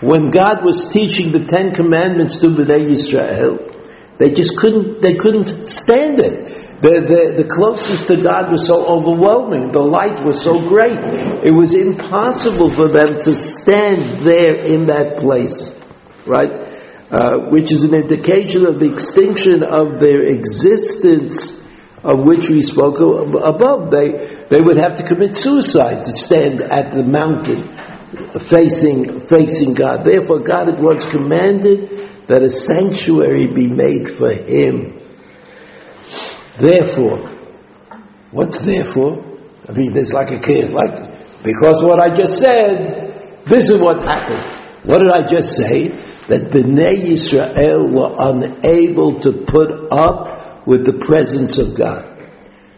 [0.00, 3.58] When God was teaching the Ten Commandments to Bnei Israel,
[4.18, 6.46] they just couldn't, they couldn't stand it.
[6.82, 9.72] The, the, the closest to God was so overwhelming.
[9.72, 10.98] The light was so great.
[11.42, 15.72] It was impossible for them to stand there in that place.
[16.26, 16.52] Right?
[17.10, 21.52] Uh, which is an indication of the extinction of their existence
[22.04, 23.90] of which we spoke above.
[23.90, 27.64] They, they would have to commit suicide to stand at the mountain
[28.40, 30.04] facing, facing God.
[30.04, 35.00] Therefore, God had once commanded that a sanctuary be made for him.
[36.58, 37.30] Therefore,
[38.30, 39.24] what's therefore?
[39.68, 43.98] I mean, there's like a kid, like, because what I just said, this is what
[43.98, 44.64] happened.
[44.84, 45.88] What did I just say?
[46.28, 52.14] That Bnei Israel were unable to put up with the presence of God.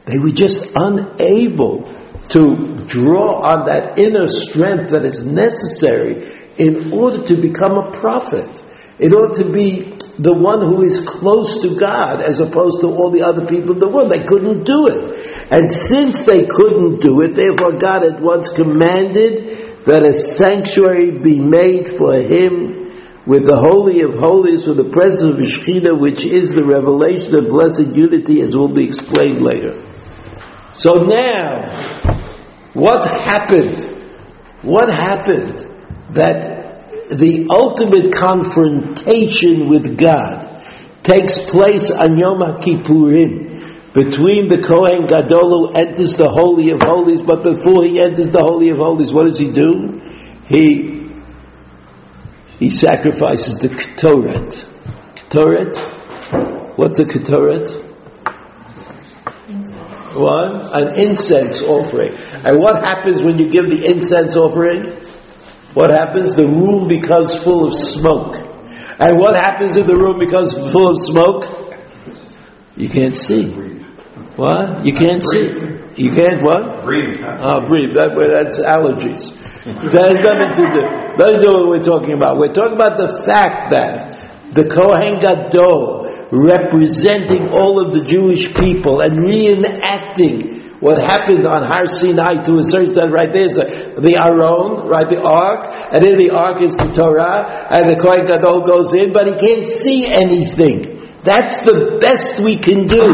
[0.07, 1.93] They were just unable
[2.31, 8.63] to draw on that inner strength that is necessary in order to become a prophet.
[8.99, 13.11] It ought to be the one who is close to God as opposed to all
[13.11, 14.11] the other people in the world.
[14.11, 15.53] They couldn't do it.
[15.53, 21.39] And since they couldn't do it, therefore God had once commanded that a sanctuary be
[21.39, 22.87] made for him
[23.27, 27.49] with the Holy of Holies, with the presence of Shekhinah, which is the revelation of
[27.51, 29.75] blessed unity, as will be explained later.
[30.73, 32.16] So now,
[32.77, 33.81] what happened?
[34.63, 35.65] What happened
[36.11, 40.63] that the ultimate confrontation with God
[41.03, 47.23] takes place on Yom Kippurim between the Kohen Gadol who enters the Holy of Holies,
[47.23, 50.03] but before he enters the Holy of Holies, what does he do?
[50.45, 50.97] He
[52.59, 54.65] he sacrifices the Ketoret.
[55.15, 56.77] Ketoret?
[56.77, 57.86] What's a Ketoret?
[60.19, 60.73] What?
[60.73, 62.17] An incense offering.
[62.45, 64.93] And what happens when you give the incense offering?
[65.75, 66.35] What happens?
[66.35, 68.37] The room becomes full of smoke.
[68.99, 71.45] And what happens if the room becomes full of smoke?
[72.77, 73.53] You can't see.
[74.37, 74.85] What?
[74.85, 75.77] You can't see.
[75.97, 76.85] You can't what?
[76.85, 77.21] Breathe.
[77.25, 77.97] Ah, breathe.
[77.97, 79.33] That, that's allergies.
[79.65, 80.81] That has nothing to do.
[81.17, 82.37] Do with what we're talking about.
[82.37, 84.17] We're talking about the fact that
[84.53, 91.87] the Kohen Gadol, representing all of the Jewish people and reenacting what happened on Har
[91.87, 96.37] Sinai to a certain extent, right there's the, Aron, right, the Ark, and in the
[96.37, 101.01] Ark is the Torah, and the Kohen Gadol goes in, but he can't see anything.
[101.25, 103.07] That's the best we can do.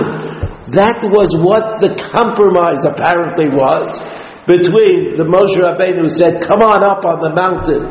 [0.75, 4.01] That was what the compromise apparently was
[4.47, 7.87] between the Moshe Rabbeinu who said, come on up on the mountain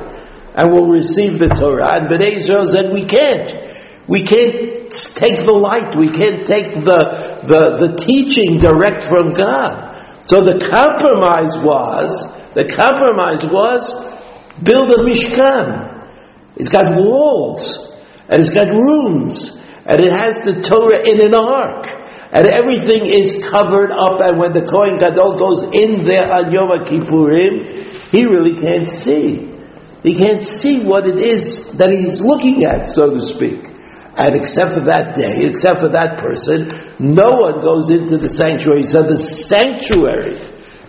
[0.54, 3.72] and we'll receive the Torah, and Bnei Israel said, we can't.
[4.08, 5.96] We can't take the light.
[5.98, 9.92] We can't take the, the, the teaching direct from God.
[10.28, 13.92] So the compromise was, the compromise was,
[14.64, 15.92] build a Mishkan.
[16.56, 17.92] It's got walls,
[18.28, 21.86] and it's got rooms, and it has the Torah in an ark,
[22.34, 26.70] and everything is covered up, and when the Kohen Gadol goes in there on Yom
[26.86, 29.50] Kippurim, he really can't see.
[30.04, 33.68] He can't see what it is that he's looking at, so to speak.
[34.16, 36.68] And except for that day, except for that person,
[37.00, 38.84] no one goes into the sanctuary.
[38.84, 40.36] So the sanctuary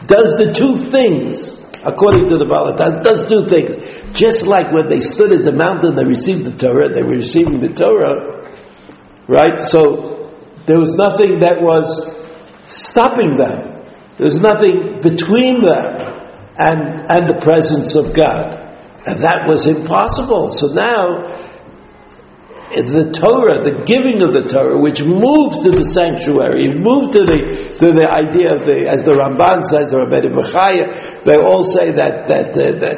[0.06, 1.54] does the two things,
[1.84, 4.12] according to the Baal does two things.
[4.12, 7.60] Just like when they stood at the mountain, they received the Torah, they were receiving
[7.60, 8.50] the Torah,
[9.28, 9.60] right?
[9.60, 10.34] So
[10.66, 12.02] there was nothing that was
[12.66, 13.86] stopping them.
[14.18, 15.86] There was nothing between them
[16.58, 18.58] and, and the presence of God.
[19.04, 20.50] And that was impossible.
[20.50, 21.41] So now,
[22.72, 27.38] the Torah, the giving of the Torah, which moved to the sanctuary, moved to the
[27.78, 31.92] to the idea of the, as the Ramban says, the Rabbi Bechaya, they all say
[31.92, 32.96] that that that that,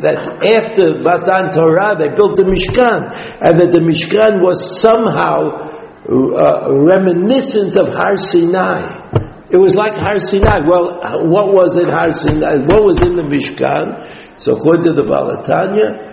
[0.00, 5.72] that after Matan Torah they built the Mishkan, and that the Mishkan was somehow
[6.08, 9.12] uh, reminiscent of Har Sinai.
[9.52, 10.64] It was like Har Sinai.
[10.64, 10.96] Well,
[11.28, 12.64] what was it Har Sinai?
[12.64, 14.40] What was in the Mishkan?
[14.40, 16.11] So according to the Baal HaTanya,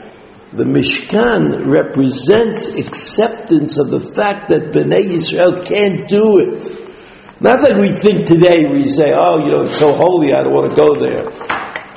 [0.52, 6.90] the Mishkan represents acceptance of the fact that Bnei Yisrael can't do it.
[7.40, 10.54] Not that we think today, we say, oh, you know, it's so holy, I don't
[10.54, 11.30] want to go there.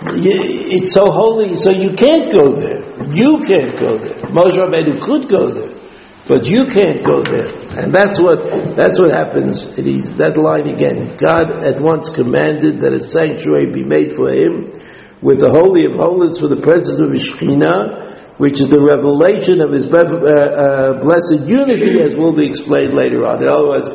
[0.05, 2.85] It's so holy, so you can't go there.
[3.17, 4.21] You can't go there.
[4.29, 5.73] Moshe Rabbeinu could go there,
[6.29, 7.49] but you can't go there.
[7.73, 9.65] And that's what, that's what happens.
[9.79, 11.17] It is that line again.
[11.17, 14.77] God at once commanded that a sanctuary be made for him
[15.23, 17.31] with the Holy of Holies for the presence of His
[18.39, 23.24] which is the revelation of His uh, uh, blessed unity, as will be explained later
[23.26, 23.43] on.
[23.43, 23.91] In other words,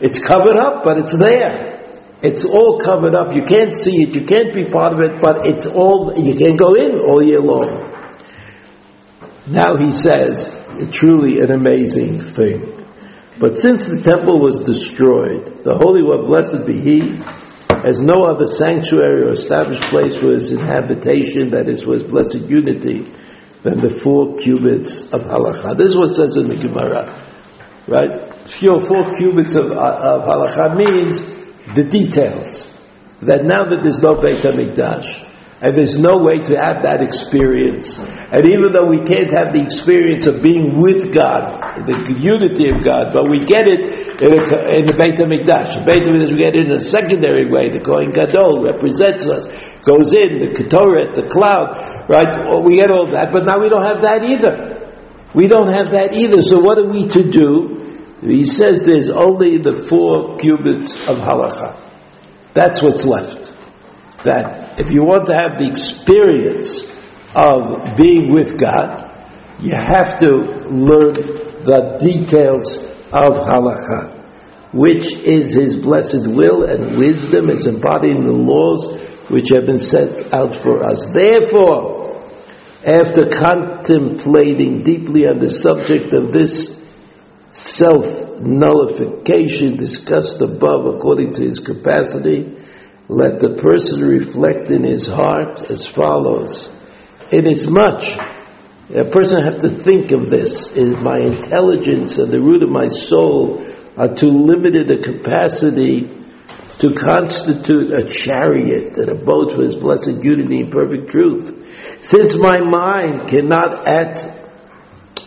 [0.00, 1.78] it's covered up, but it's there.
[2.22, 3.28] It's all covered up.
[3.32, 4.14] You can't see it.
[4.14, 7.40] You can't be part of it, but it's all, you can go in all year
[7.40, 7.88] long.
[9.46, 10.52] Now he says,
[10.90, 12.84] truly an amazing thing.
[13.40, 17.16] But since the temple was destroyed, the Holy One, blessed be He,
[17.86, 22.50] has no other sanctuary or established place for His inhabitation, that is, for His blessed
[22.50, 23.06] unity,
[23.62, 25.76] than the four cubits of halacha.
[25.76, 27.10] This is what says in the Gemara,
[27.88, 28.48] right?
[28.48, 31.20] Four, four cubits of, of halacha means
[31.74, 32.74] the details.
[33.20, 35.26] That now that there's no Beit HaMikdash,
[35.60, 37.98] and there's no way to have that experience.
[37.98, 42.78] And even though we can't have the experience of being with God, the unity of
[42.78, 43.82] God, but we get it
[44.22, 44.44] in, a,
[44.78, 45.74] in the Beit HaMikdash.
[45.74, 47.74] The Beit HaMikdash, we get it in a secondary way.
[47.74, 49.50] The Kohen Gadol represents us,
[49.82, 52.62] goes in, the Ketoret, the cloud, right?
[52.62, 54.78] We get all that, but now we don't have that either.
[55.34, 56.38] We don't have that either.
[56.46, 58.22] So what are we to do?
[58.22, 61.82] He says there's only the four cubits of halacha.
[62.54, 63.57] That's what's left.
[64.24, 66.90] That if you want to have the experience
[67.34, 69.08] of being with God,
[69.60, 70.28] you have to
[70.70, 71.14] learn
[71.64, 72.78] the details
[73.12, 79.50] of halacha, which is His blessed will and wisdom, is embodied in the laws which
[79.50, 81.06] have been set out for us.
[81.12, 81.98] Therefore,
[82.84, 86.78] after contemplating deeply on the subject of this
[87.50, 92.56] self nullification discussed above according to his capacity,
[93.08, 96.68] let the person reflect in his heart as follows.
[97.32, 98.02] Inasmuch,
[98.94, 102.86] a person have to think of this, is my intelligence and the root of my
[102.86, 103.64] soul
[103.96, 106.14] are too limited a capacity
[106.78, 111.66] to constitute a chariot and a boat for his blessed unity and perfect truth.
[112.00, 114.38] Since my mind cannot at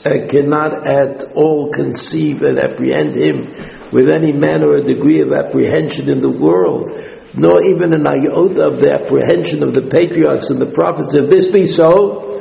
[0.04, 3.46] uh, cannot at all conceive and apprehend him
[3.92, 6.90] with any manner or degree of apprehension in the world,
[7.34, 11.16] nor even an iota of the apprehension of the patriarchs and the prophets.
[11.16, 12.32] If this be so,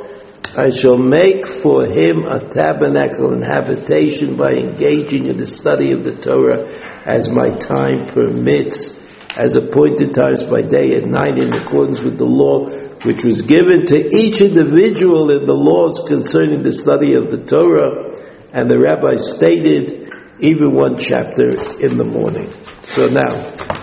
[0.55, 6.03] I shall make for him a tabernacle and habitation by engaging in the study of
[6.03, 6.67] the Torah
[7.07, 8.91] as my time permits,
[9.37, 12.67] as appointed times by day and night in accordance with the law
[13.05, 18.13] which was given to each individual in the laws concerning the study of the Torah,
[18.53, 22.51] and the rabbi stated even one chapter in the morning.
[22.83, 23.80] So now,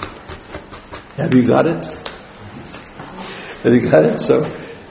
[1.19, 1.85] have you got it?
[3.65, 4.21] Have you got it?
[4.21, 4.37] So,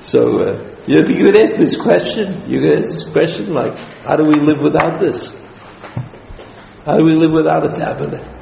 [0.02, 2.52] so uh, you, you could ask this question.
[2.52, 5.30] You could ask this question like, how do we live without this?
[6.86, 8.34] How do we live without a tabernacle?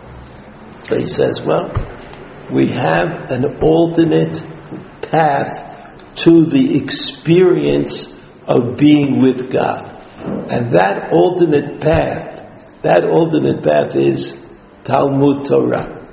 [0.86, 1.72] So he says, well,
[2.52, 4.42] we have an alternate
[5.04, 5.72] path
[6.24, 9.92] to the experience of being with God.
[10.50, 14.44] And that alternate path, that alternate path is
[14.84, 16.05] Talmud Torah.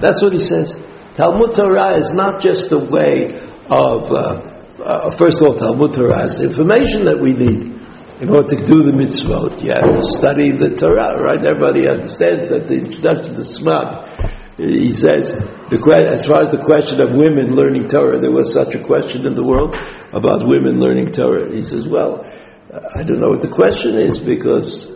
[0.00, 0.76] That's what he says.
[1.14, 3.34] Talmud Torah is not just a way
[3.70, 7.72] of, uh, uh, first of all, Talmud Torah is information that we need
[8.20, 9.62] in order to do the mitzvot.
[9.62, 11.38] You have to study the Torah, right?
[11.38, 17.02] Everybody understands that the introduction to Smag he says, the, as far as the question
[17.02, 19.74] of women learning Torah, there was such a question in the world
[20.12, 21.50] about women learning Torah.
[21.50, 22.22] He says, well,
[22.70, 24.94] I don't know what the question is because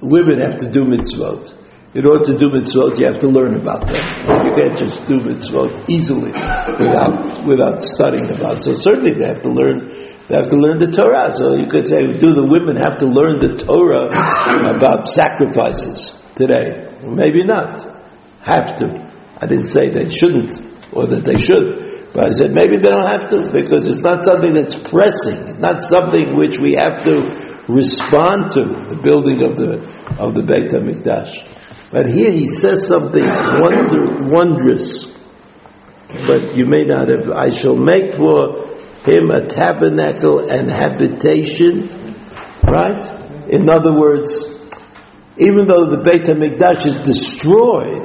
[0.00, 1.52] women have to do mitzvot.
[1.96, 3.96] In order to do mitzvot, you have to learn about them.
[4.44, 8.60] You can't just do mitzvot easily without without studying about.
[8.60, 9.88] So certainly they have to learn.
[10.28, 11.32] They have to learn the Torah.
[11.32, 14.12] So you could say, do the women have to learn the Torah
[14.76, 16.84] about sacrifices today?
[17.00, 17.80] Maybe not
[18.44, 18.86] have to.
[19.40, 20.60] I didn't say they shouldn't
[20.92, 24.22] or that they should, but I said maybe they don't have to because it's not
[24.22, 25.48] something that's pressing.
[25.48, 29.80] It's not something which we have to respond to the building of the
[30.20, 31.56] of the Beit Hamikdash.
[31.96, 35.06] But here he says something wonder, wondrous.
[36.26, 37.30] But you may not have.
[37.34, 38.76] I shall make for
[39.08, 41.88] him a tabernacle and habitation.
[42.62, 43.48] Right?
[43.48, 44.44] In other words,
[45.38, 48.04] even though the Beit Hamikdash is destroyed,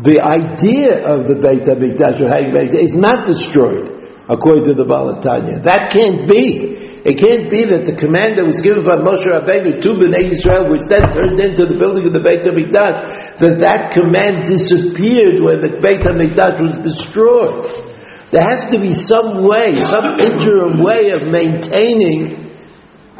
[0.00, 3.93] the idea of the Beit HaMikdash or Beit is not destroyed,
[4.28, 5.62] according to the Baal HaTanya.
[5.64, 6.72] That can't be.
[7.04, 10.72] It can't be that the command that was given by Moshe Rabbeinu to Bnei Israel,
[10.72, 15.60] which then turned into the building of the Beit HaMikdash, that that command disappeared when
[15.60, 17.68] the Beit HaMikdash was destroyed.
[18.32, 22.50] There has to be some way, some interim way of maintaining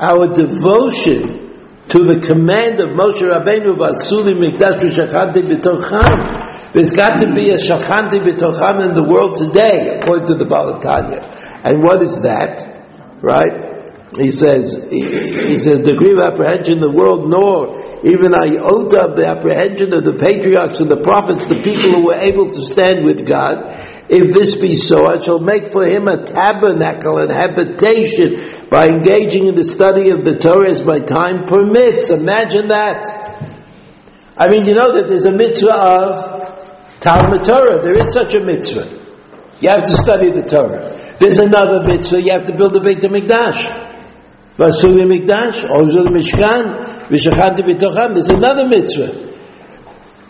[0.01, 1.44] our devotion
[1.89, 6.73] to the command of Moshe Rabbeinu Vasuli Mikdash Shachanti B'tocham.
[6.73, 10.81] There's got to be a Shachanti B'tocham in the world today, according to the Baal
[10.81, 11.63] HaTanya.
[11.65, 13.21] And what is that?
[13.21, 13.75] Right?
[14.17, 17.75] He says, he, he says, degree of apprehension in the world, nor
[18.07, 22.23] even iota of the apprehension of the patriarchs and the prophets, the people who were
[22.23, 23.84] able to stand with God.
[24.15, 29.49] If this be so, I shall make for him a tabernacle and habitation by engaging
[29.49, 32.11] in the study of the Torah as my time permits.
[32.11, 33.11] Imagine that.
[34.39, 37.83] I mean, you know that there's a mitzvah of Talmud Torah.
[37.83, 38.87] There is such a mitzvah.
[39.59, 40.95] You have to study the Torah.
[41.19, 42.23] There's another mitzvah.
[42.23, 43.67] You have to build a Beit HaMikdash.
[44.55, 48.15] Vasuli Mikdash, Ozul Mishkan, Vishachanti B'tocham.
[48.15, 49.34] There's another mitzvah.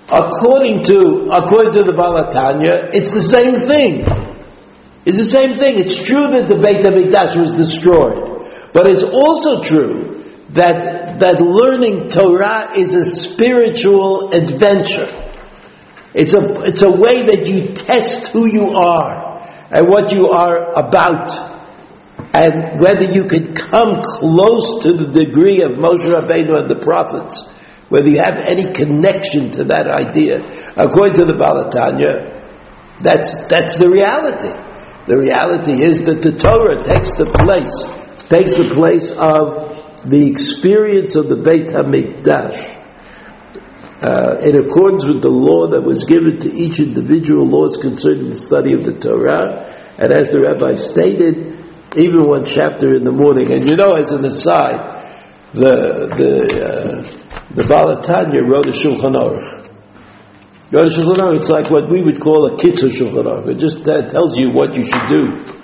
[0.08, 4.04] According to, according to the Baal HaTanya, it's the same thing.
[5.06, 5.78] It's the same thing.
[5.78, 8.70] It's true that the Beit HaMikdash was destroyed.
[8.72, 15.08] But it's also true that, that learning Torah is a spiritual adventure.
[16.12, 19.40] It's a, it's a way that you test who you are
[19.70, 21.32] and what you are about
[22.34, 27.44] and whether you can come close to the degree of Moshe Rabbeinu and the prophets
[27.88, 30.40] whether you have any connection to that idea.
[30.76, 32.34] According to the Baal HaTanya,
[33.02, 34.52] that's, that's the reality.
[35.06, 37.84] The reality is that the Torah takes the place,
[38.28, 42.82] takes the place of the experience of the Beit HaMikdash.
[44.00, 48.36] Uh, in accordance with the law that was given to each individual, laws concerning the
[48.36, 49.64] study of the Torah,
[49.96, 51.56] and as the rabbi stated,
[51.96, 53.50] even one chapter in the morning.
[53.52, 55.04] And you know, as an aside,
[55.52, 57.23] the the uh,
[57.54, 59.70] the Baal HaTanya wrote a Shulchan Aruch.
[60.72, 61.34] Wrote a Shulchan Aruch.
[61.36, 63.48] It's like what we would call a Kitzur Shulchan Aruch.
[63.50, 65.54] It just uh, tells you what you should do.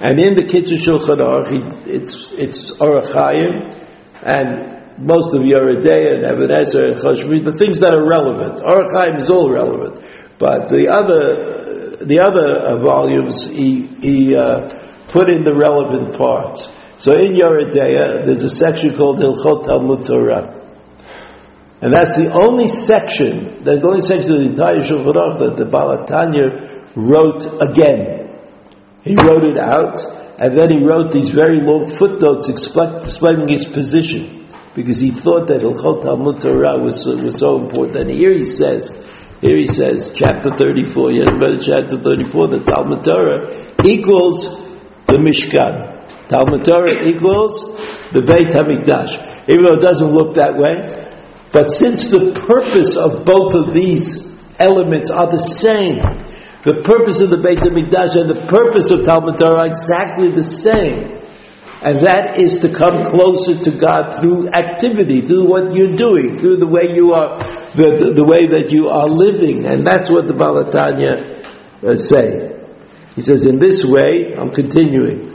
[0.00, 3.72] And in the Kitzur Shulchan Aruch, it's it's Orach Chaim
[4.22, 8.60] and most of Yoreh De'ah and Even HaEzer and Choshmi, the things that are relevant.
[8.60, 10.04] Orach Chaim is all relevant,
[10.38, 14.68] but the other the other uh, volumes he he uh,
[15.08, 16.68] put in the relevant parts.
[16.98, 20.57] So in Yoreh De'ah, there's a section called Hilchot Talmud Torah.
[21.80, 25.54] And that's the only section, that's the only section of the entire Shulchan Aruch that
[25.62, 28.34] the Baal HaTanya wrote again.
[29.04, 30.02] He wrote it out,
[30.42, 35.62] and then he wrote these very long footnotes explaining his position, because he thought that
[35.62, 38.10] Hilchot Talmud Torah was so, was so important.
[38.10, 38.90] And here he says,
[39.40, 43.46] here he says, chapter 34, he has read chapter 34, the Talmud Torah
[43.86, 44.50] equals
[45.06, 46.26] the Mishkan.
[46.26, 47.62] Talmud Torah equals
[48.12, 49.46] the Beit HaMikdash.
[49.48, 51.06] Even though it doesn't look that way,
[51.52, 55.96] but since the purpose of both of these elements are the same,
[56.64, 60.42] the purpose of the Beit HaMikdash and the purpose of Talmud Torah are exactly the
[60.42, 61.16] same.
[61.80, 66.56] And that is to come closer to God through activity, through what you're doing, through
[66.56, 67.38] the way you are,
[67.78, 69.64] the, the, the way that you are living.
[69.64, 71.38] And that's what the Baal HaTanya
[71.86, 72.58] uh, say.
[73.14, 75.27] He says, in this way, I'm continuing,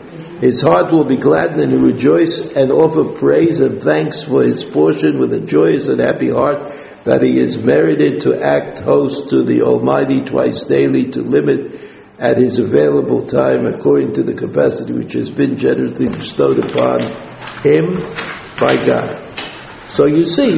[0.43, 4.43] his heart will be glad and he will rejoice and offer praise and thanks for
[4.43, 6.67] his portion with a joyous and happy heart
[7.05, 11.79] that he is merited to act host to the Almighty twice daily to limit
[12.19, 16.99] at his available time according to the capacity which has been generously bestowed upon
[17.63, 17.95] him
[18.59, 19.15] by God.
[19.91, 20.51] So you see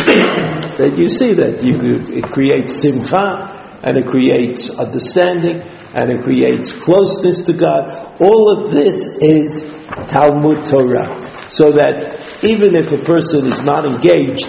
[0.81, 5.61] that you see that you, it creates simcha and it creates understanding
[5.93, 8.19] and it creates closeness to God.
[8.19, 9.74] All of this is
[10.07, 11.23] Talmud Torah.
[11.49, 14.47] So that even if a person is not engaged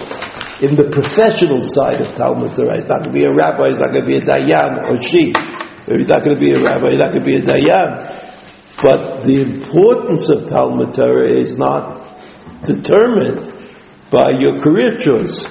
[0.61, 3.79] in the professional side of Talmud Torah, he's not going to be a rabbi, he's
[3.79, 6.89] not going to be a dayan or she, he's not going to be a rabbi,
[6.89, 8.25] he's not going to be a dayan.
[8.81, 13.49] But the importance of Talmud Torah is not determined
[14.09, 15.45] by your career choice.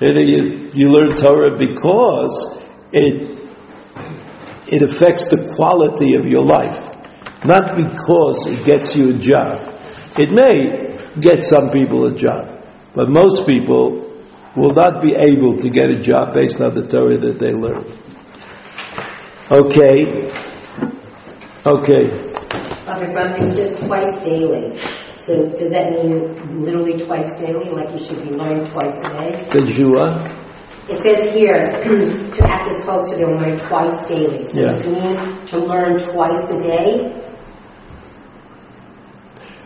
[0.00, 2.56] You, you learn Torah because
[2.92, 3.38] it
[4.68, 6.90] it affects the quality of your life,
[7.44, 9.74] not because it gets you a job.
[10.18, 12.62] It may get some people a job,
[12.94, 14.04] but most people
[14.56, 17.84] will not be able to get a job based on the Torah that they learn.
[19.50, 20.28] Okay.
[21.64, 22.04] Okay.
[22.84, 24.78] Father Brahman says twice daily.
[25.16, 29.36] So does that mean literally twice daily, like you should be learning twice a day?
[29.52, 30.46] The Jua.
[30.90, 31.52] It says here
[32.32, 34.46] to act as host to the Almighty twice daily.
[34.46, 34.72] So Yeah.
[34.72, 37.27] does it mean to learn twice a day?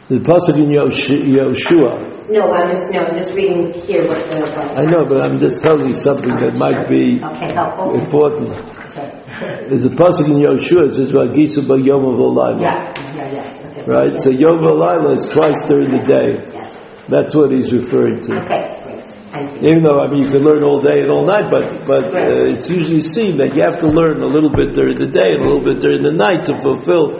[0.08, 2.28] The pasuk in Yosh- Yoshua.
[2.30, 4.42] No, I'm just no, I'm just reading here what the.
[4.76, 7.94] I know, but I'm just telling you something that might be Okay, helpful.
[7.94, 8.50] important.
[8.50, 9.66] Okay.
[9.68, 13.58] There's a pasuk in Yoshua that says "Vagisu Yom of Yeah, yeah, yes.
[13.64, 13.84] Okay.
[13.86, 14.18] Right.
[14.20, 16.44] So Yom V'Layla is twice during the day.
[16.52, 16.78] Yes.
[17.08, 18.32] That's what he's referring to.
[18.42, 19.62] Okay, great.
[19.64, 22.52] Even though, I mean, you can learn all day and all night, but, but uh,
[22.52, 25.40] it's usually seen that you have to learn a little bit during the day and
[25.40, 27.16] a little bit during the night to fulfill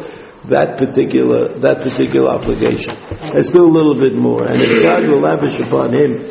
[0.51, 2.95] that particular, that particular obligation.
[3.31, 4.43] Let's do a little bit more.
[4.43, 6.27] And if God will lavish upon him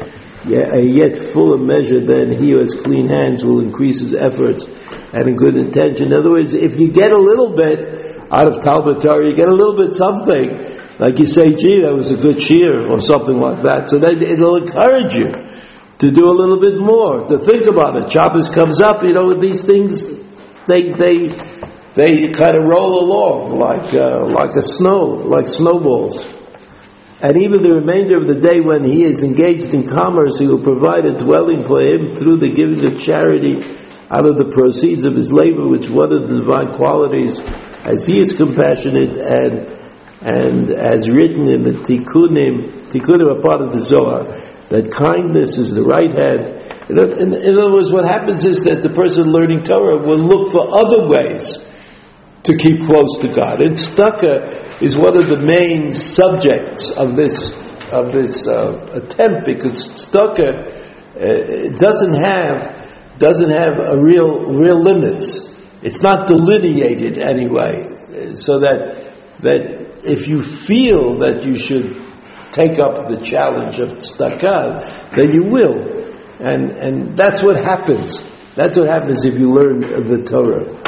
[0.52, 5.30] a yet fuller measure, then he who has clean hands will increase his efforts and
[5.30, 6.08] a good intention.
[6.08, 9.48] In other words, if you get a little bit out of Talmud Torah, you get
[9.48, 10.66] a little bit something,
[11.00, 14.24] like you say, gee, that was a good cheer, or something like that, so then
[14.24, 15.36] it'll encourage you
[16.00, 18.12] to do a little bit more, to think about it.
[18.12, 20.08] Shabbos comes up, you know, these things,
[20.66, 21.36] they, they,
[21.94, 26.24] they kind of roll along like, uh, like a snow, like snowballs.
[27.22, 30.64] And even the remainder of the day when he is engaged in commerce, he will
[30.64, 33.60] provide a dwelling for him through the giving of charity
[34.10, 37.38] out of the proceeds of his labor, which one of the divine qualities,
[37.84, 39.70] as he is compassionate and,
[40.24, 44.32] and as written in the Tikkunim, Tikkunim are part of the Zohar,
[44.72, 46.58] that kindness is the right hand.
[46.90, 50.72] In, in, other words, what happens is that the person learning Torah will look for
[50.72, 51.60] other ways
[52.44, 53.62] to keep close to God.
[53.62, 57.52] And tzedakah is one of the main subjects of this
[57.92, 60.66] of this uh, attempt because tzedakah
[61.16, 65.56] uh, doesn't have doesn't have a real real limits.
[65.84, 69.12] It's not delineated anyway, so that
[69.42, 72.12] that if you feel that you should
[72.52, 75.78] take up the challenge of tzedakah, then you will.
[76.40, 78.22] And, and that's what happens.
[78.56, 80.81] That's what happens if you learn the Torah.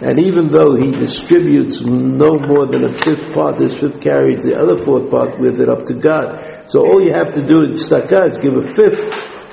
[0.00, 4.56] And even though he distributes no more than a fifth part, this fifth carries the
[4.56, 6.68] other fourth part with it up to God.
[6.68, 9.00] So all you have to do in tzedakah is give a fifth.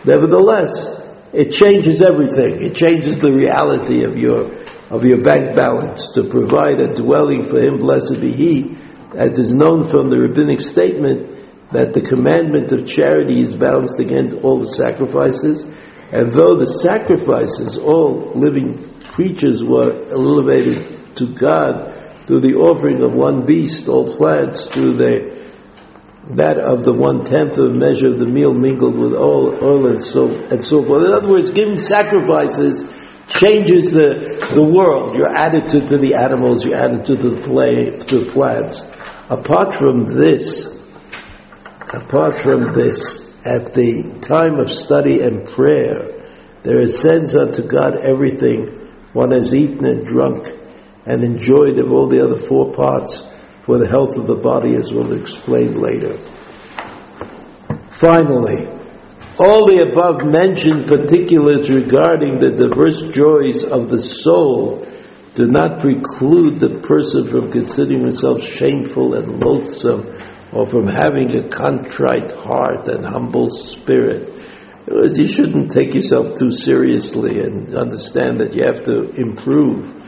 [0.04, 1.00] Nevertheless,
[1.32, 2.62] it changes everything.
[2.62, 4.52] It changes the reality of your
[4.92, 7.80] of your bank balance to provide a dwelling for him.
[7.80, 8.76] Blessed be he,
[9.16, 14.44] as is known from the rabbinic statement that the commandment of charity is balanced against
[14.44, 15.66] all the sacrifices,
[16.12, 21.94] and though the sacrifices, all living creatures were elevated to God
[22.26, 25.44] through the offering of one beast, all plants through the
[26.38, 30.02] that of the one tenth of measure of the meal mingled with all oil and
[30.02, 31.04] so and so forth.
[31.04, 32.84] In other words, giving sacrifices
[33.28, 38.20] changes the the world, your attitude to the animals, your attitude to the play to
[38.24, 38.82] the plants.
[39.30, 40.68] Apart from this,
[41.92, 46.24] apart from this, at the time of study and prayer,
[46.64, 50.48] there ascends unto God everything one has eaten and drunk
[51.06, 53.24] and enjoyed of all the other four parts
[53.66, 56.18] for the health of the body, as we'll explain later.
[57.92, 58.68] Finally,
[59.40, 64.88] all the above mentioned particulars regarding the diverse joys of the soul
[65.36, 70.18] do not preclude the person from considering himself shameful and loathsome
[70.54, 74.32] or from having a contrite heart and humble spirit.
[74.88, 80.04] You shouldn't take yourself too seriously and understand that you have to improve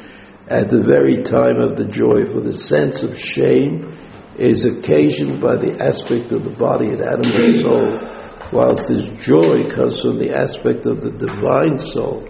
[0.47, 3.97] at the very time of the joy, for the sense of shame
[4.37, 10.01] is occasioned by the aspect of the body and animal soul, whilst this joy comes
[10.01, 12.27] from the aspect of the divine soul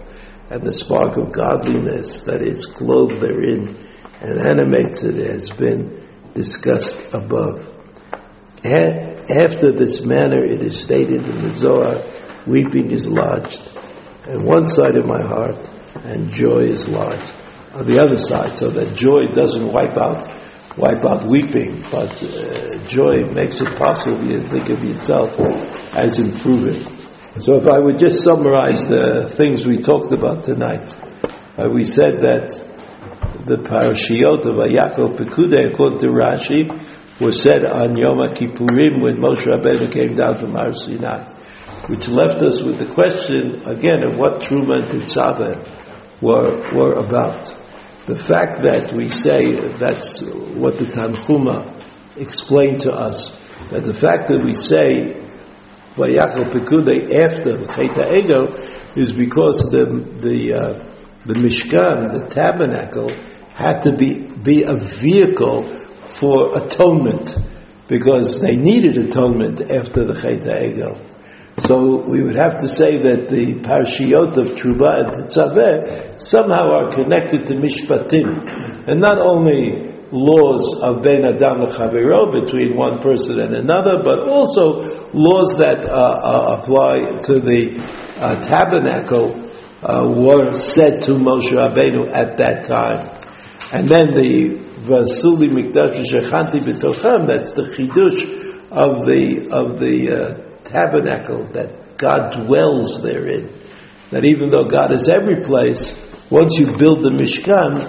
[0.48, 3.76] and the spark of godliness that is clothed therein
[4.20, 6.02] and animates it has been
[6.32, 7.75] discussed above.
[8.64, 12.02] After this manner it is stated in the Zohar,
[12.46, 13.60] weeping is lodged
[14.28, 15.58] on one side of my heart
[16.04, 17.34] and joy is lodged
[17.72, 20.26] on the other side, so that joy doesn't wipe out
[20.76, 25.38] wipe out weeping, but uh, joy makes it possible you to think of yourself
[25.96, 26.80] as improving.
[27.40, 30.94] So if I would just summarize the things we talked about tonight,
[31.58, 32.52] uh, we said that
[33.46, 36.68] the parashiyot of Vayakel Pekudei, according to Rashi,
[37.20, 41.24] was said on Yom Kippurim when Moshe Rabbeinu came down from Har Sinai,
[41.88, 47.54] which left us with the question again of what Truma and Tetzaveh were were about.
[48.06, 51.82] The fact that we say that's what the Tanchuma
[52.16, 53.30] explained to us,
[53.70, 55.24] that the fact that we say
[55.96, 59.84] Vayakel Pekude after Cheta Egel is because the
[60.20, 60.92] the uh,
[61.24, 63.10] the Mishkan, the tabernacle,
[63.54, 67.36] had to be be a vehicle for atonement
[67.88, 71.16] because they needed atonement after the Cheta Egel.
[71.58, 76.90] So we would have to say that the parashiot of Truma and Tetzaveh somehow are
[76.90, 83.56] connected to Mishpatim, and not only laws of Ben Adam Lechavero between one person and
[83.56, 84.82] another, but also
[85.14, 87.80] laws that uh, uh, apply to the
[88.20, 89.50] uh, tabernacle
[89.82, 93.00] uh, were said to Moshe Rabbeinu at that time.
[93.72, 98.22] And then the Vasuli Mikdash Shechanti B'Tochem, that's the Chidush
[98.70, 103.52] of the, of the uh, tabernacle that God dwells therein.
[104.10, 105.90] That even though God is every place,
[106.30, 107.82] once you build the Mishkan,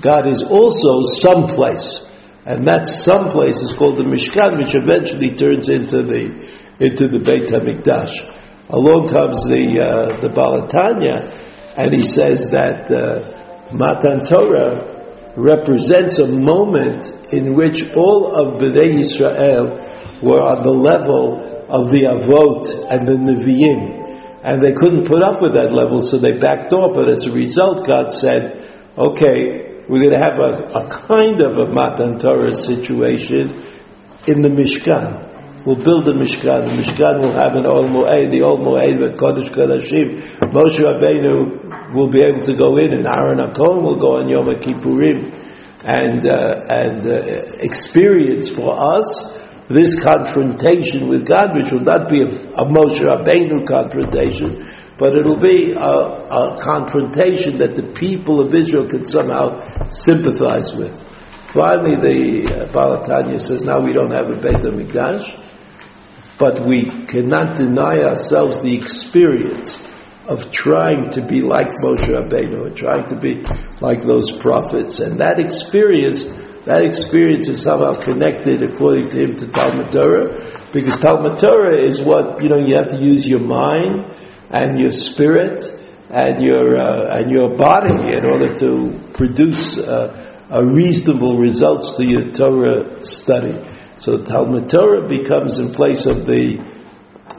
[0.00, 2.08] God is also someplace.
[2.46, 6.30] And that someplace is called the Mishkan, which eventually turns into the,
[6.78, 8.30] into the Beit HaMikdash.
[8.68, 11.32] Along comes the, uh, the Baal HaTanya,
[11.76, 14.93] and he says that uh, Matan Torah
[15.36, 19.78] represents a moment in which all of Bnei Israel
[20.22, 24.02] were on the level of the Avot and the Nevi'im.
[24.44, 26.96] And they couldn't put up with that level, so they backed off.
[26.96, 31.56] And as a result, God said, okay, we're going to have a, a kind of
[31.56, 33.64] a Matan Torah situation
[34.26, 35.64] in the Mishkan.
[35.66, 36.66] We'll build the Mishkan.
[36.66, 40.20] The Mishkan will have an Ol Moed, the Ol Moed with Kodesh Kodashim.
[40.52, 41.63] Moshe Rabbeinu
[41.94, 45.32] will be able to go in, and Aaron HaKohen will go on Yom Kippurim
[45.84, 47.24] and uh, and uh,
[47.60, 49.32] experience for us
[49.68, 54.68] this confrontation with God, which will not be a, a Moshe Rabbeinu confrontation,
[54.98, 61.02] but it'll be a, a, confrontation that the people of Israel can somehow sympathize with.
[61.46, 65.40] Finally, the uh, Baal HaTanya says, now we don't have a Beit HaMikdash,
[66.38, 69.82] but we cannot deny ourselves the experience
[70.28, 73.42] of trying to be like Moshe Rabbeinu and trying to be
[73.80, 75.00] like those prophets.
[75.00, 76.24] And that experience,
[76.64, 80.40] that experience is somehow connected, according to him, to Talmud Torah,
[80.72, 84.16] because Talmud Torah is what, you know, you have to use your mind
[84.50, 85.62] and your spirit
[86.10, 92.06] and your, uh, and your body in order to produce uh, a reasonable results to
[92.06, 93.60] your Torah study.
[93.96, 96.83] So Talmud Torah becomes in place of the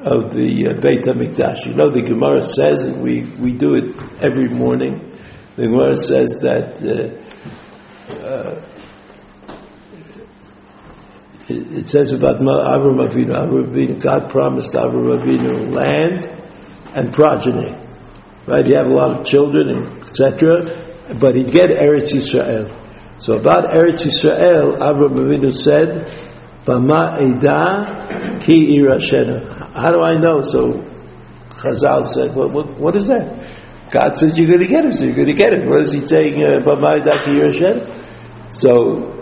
[0.06, 1.66] of the uh, Beit Hamikdash.
[1.66, 5.18] You know, the Gemara says, and we, we do it every morning.
[5.56, 7.10] The Gemara says that uh,
[8.14, 8.62] uh,
[11.50, 13.34] it, it, says about Avram Avinu.
[13.34, 16.28] Avram Avinu, God promised Avram Avinu land
[16.94, 17.74] and progeny.
[18.46, 18.66] Right?
[18.66, 21.18] He had a lot of children, etc.
[21.20, 22.70] But he'd get Eretz Yisrael.
[23.20, 26.12] So about Eretz Yisrael, Avram Avinu said,
[26.64, 29.55] Bama Eda Ki Irashena.
[29.76, 30.42] How do I know?
[30.42, 30.82] So
[31.50, 33.92] Chazal said, well, what, what is that?
[33.92, 35.68] God says you're going to get it, so you're going to get it.
[35.68, 36.42] What is he saying?
[36.42, 36.62] Uh.
[38.52, 39.16] So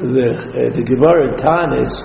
[0.00, 2.02] the, uh, the Gemara Tanis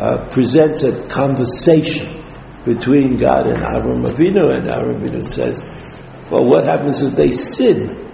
[0.00, 2.22] uh, presents a conversation
[2.64, 5.62] between God and Avram Avinu, and Avram Avinu says,
[6.30, 8.06] well, what happens if they sin?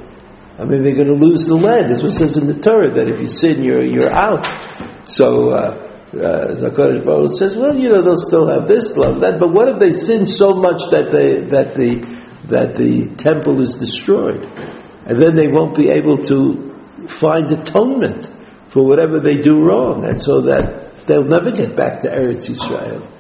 [0.59, 1.93] I mean, they're going to lose the land.
[1.93, 4.47] This what it says in the Torah, that if you sin, you're, you're out.
[5.09, 9.39] So uh, uh, Zakaria Baruch says, well, you know, they'll still have this love, that.
[9.39, 13.77] But what if they sin so much that they that the that the temple is
[13.77, 14.45] destroyed,
[15.07, 18.31] and then they won't be able to find atonement
[18.69, 23.11] for whatever they do wrong, and so that they'll never get back to Eretz Yisrael.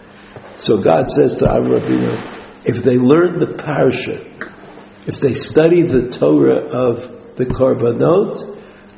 [0.57, 4.17] So God says to Avram if they learn the parsha,
[5.07, 8.54] if they study the Torah of the Korbanot,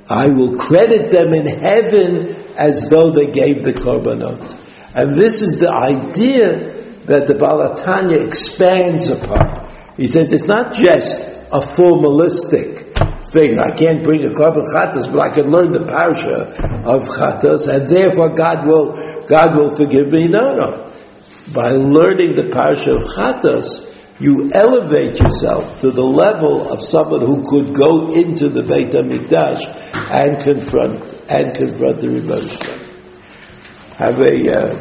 [0.09, 2.27] I will credit them in heaven
[2.57, 4.63] as though they gave the korbanot.
[4.95, 9.95] And this is the idea that the Baal HaTanya expands upon.
[9.97, 12.95] He says it's not just a formalistic
[13.27, 13.59] thing.
[13.59, 16.55] I can't bring a korban chatas, but I can learn the parsha
[16.85, 20.29] of chatas, and therefore God will God will forgive me.
[20.29, 20.93] No, no.
[21.53, 27.43] By learning the parsha of chatas, you elevate yourself to the level of someone who
[27.43, 32.41] could go into the Beit HaMikdash and confront, and confront the Rebbe
[33.99, 34.77] Have a, uh,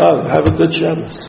[0.00, 1.24] oh, have a good Shabbos.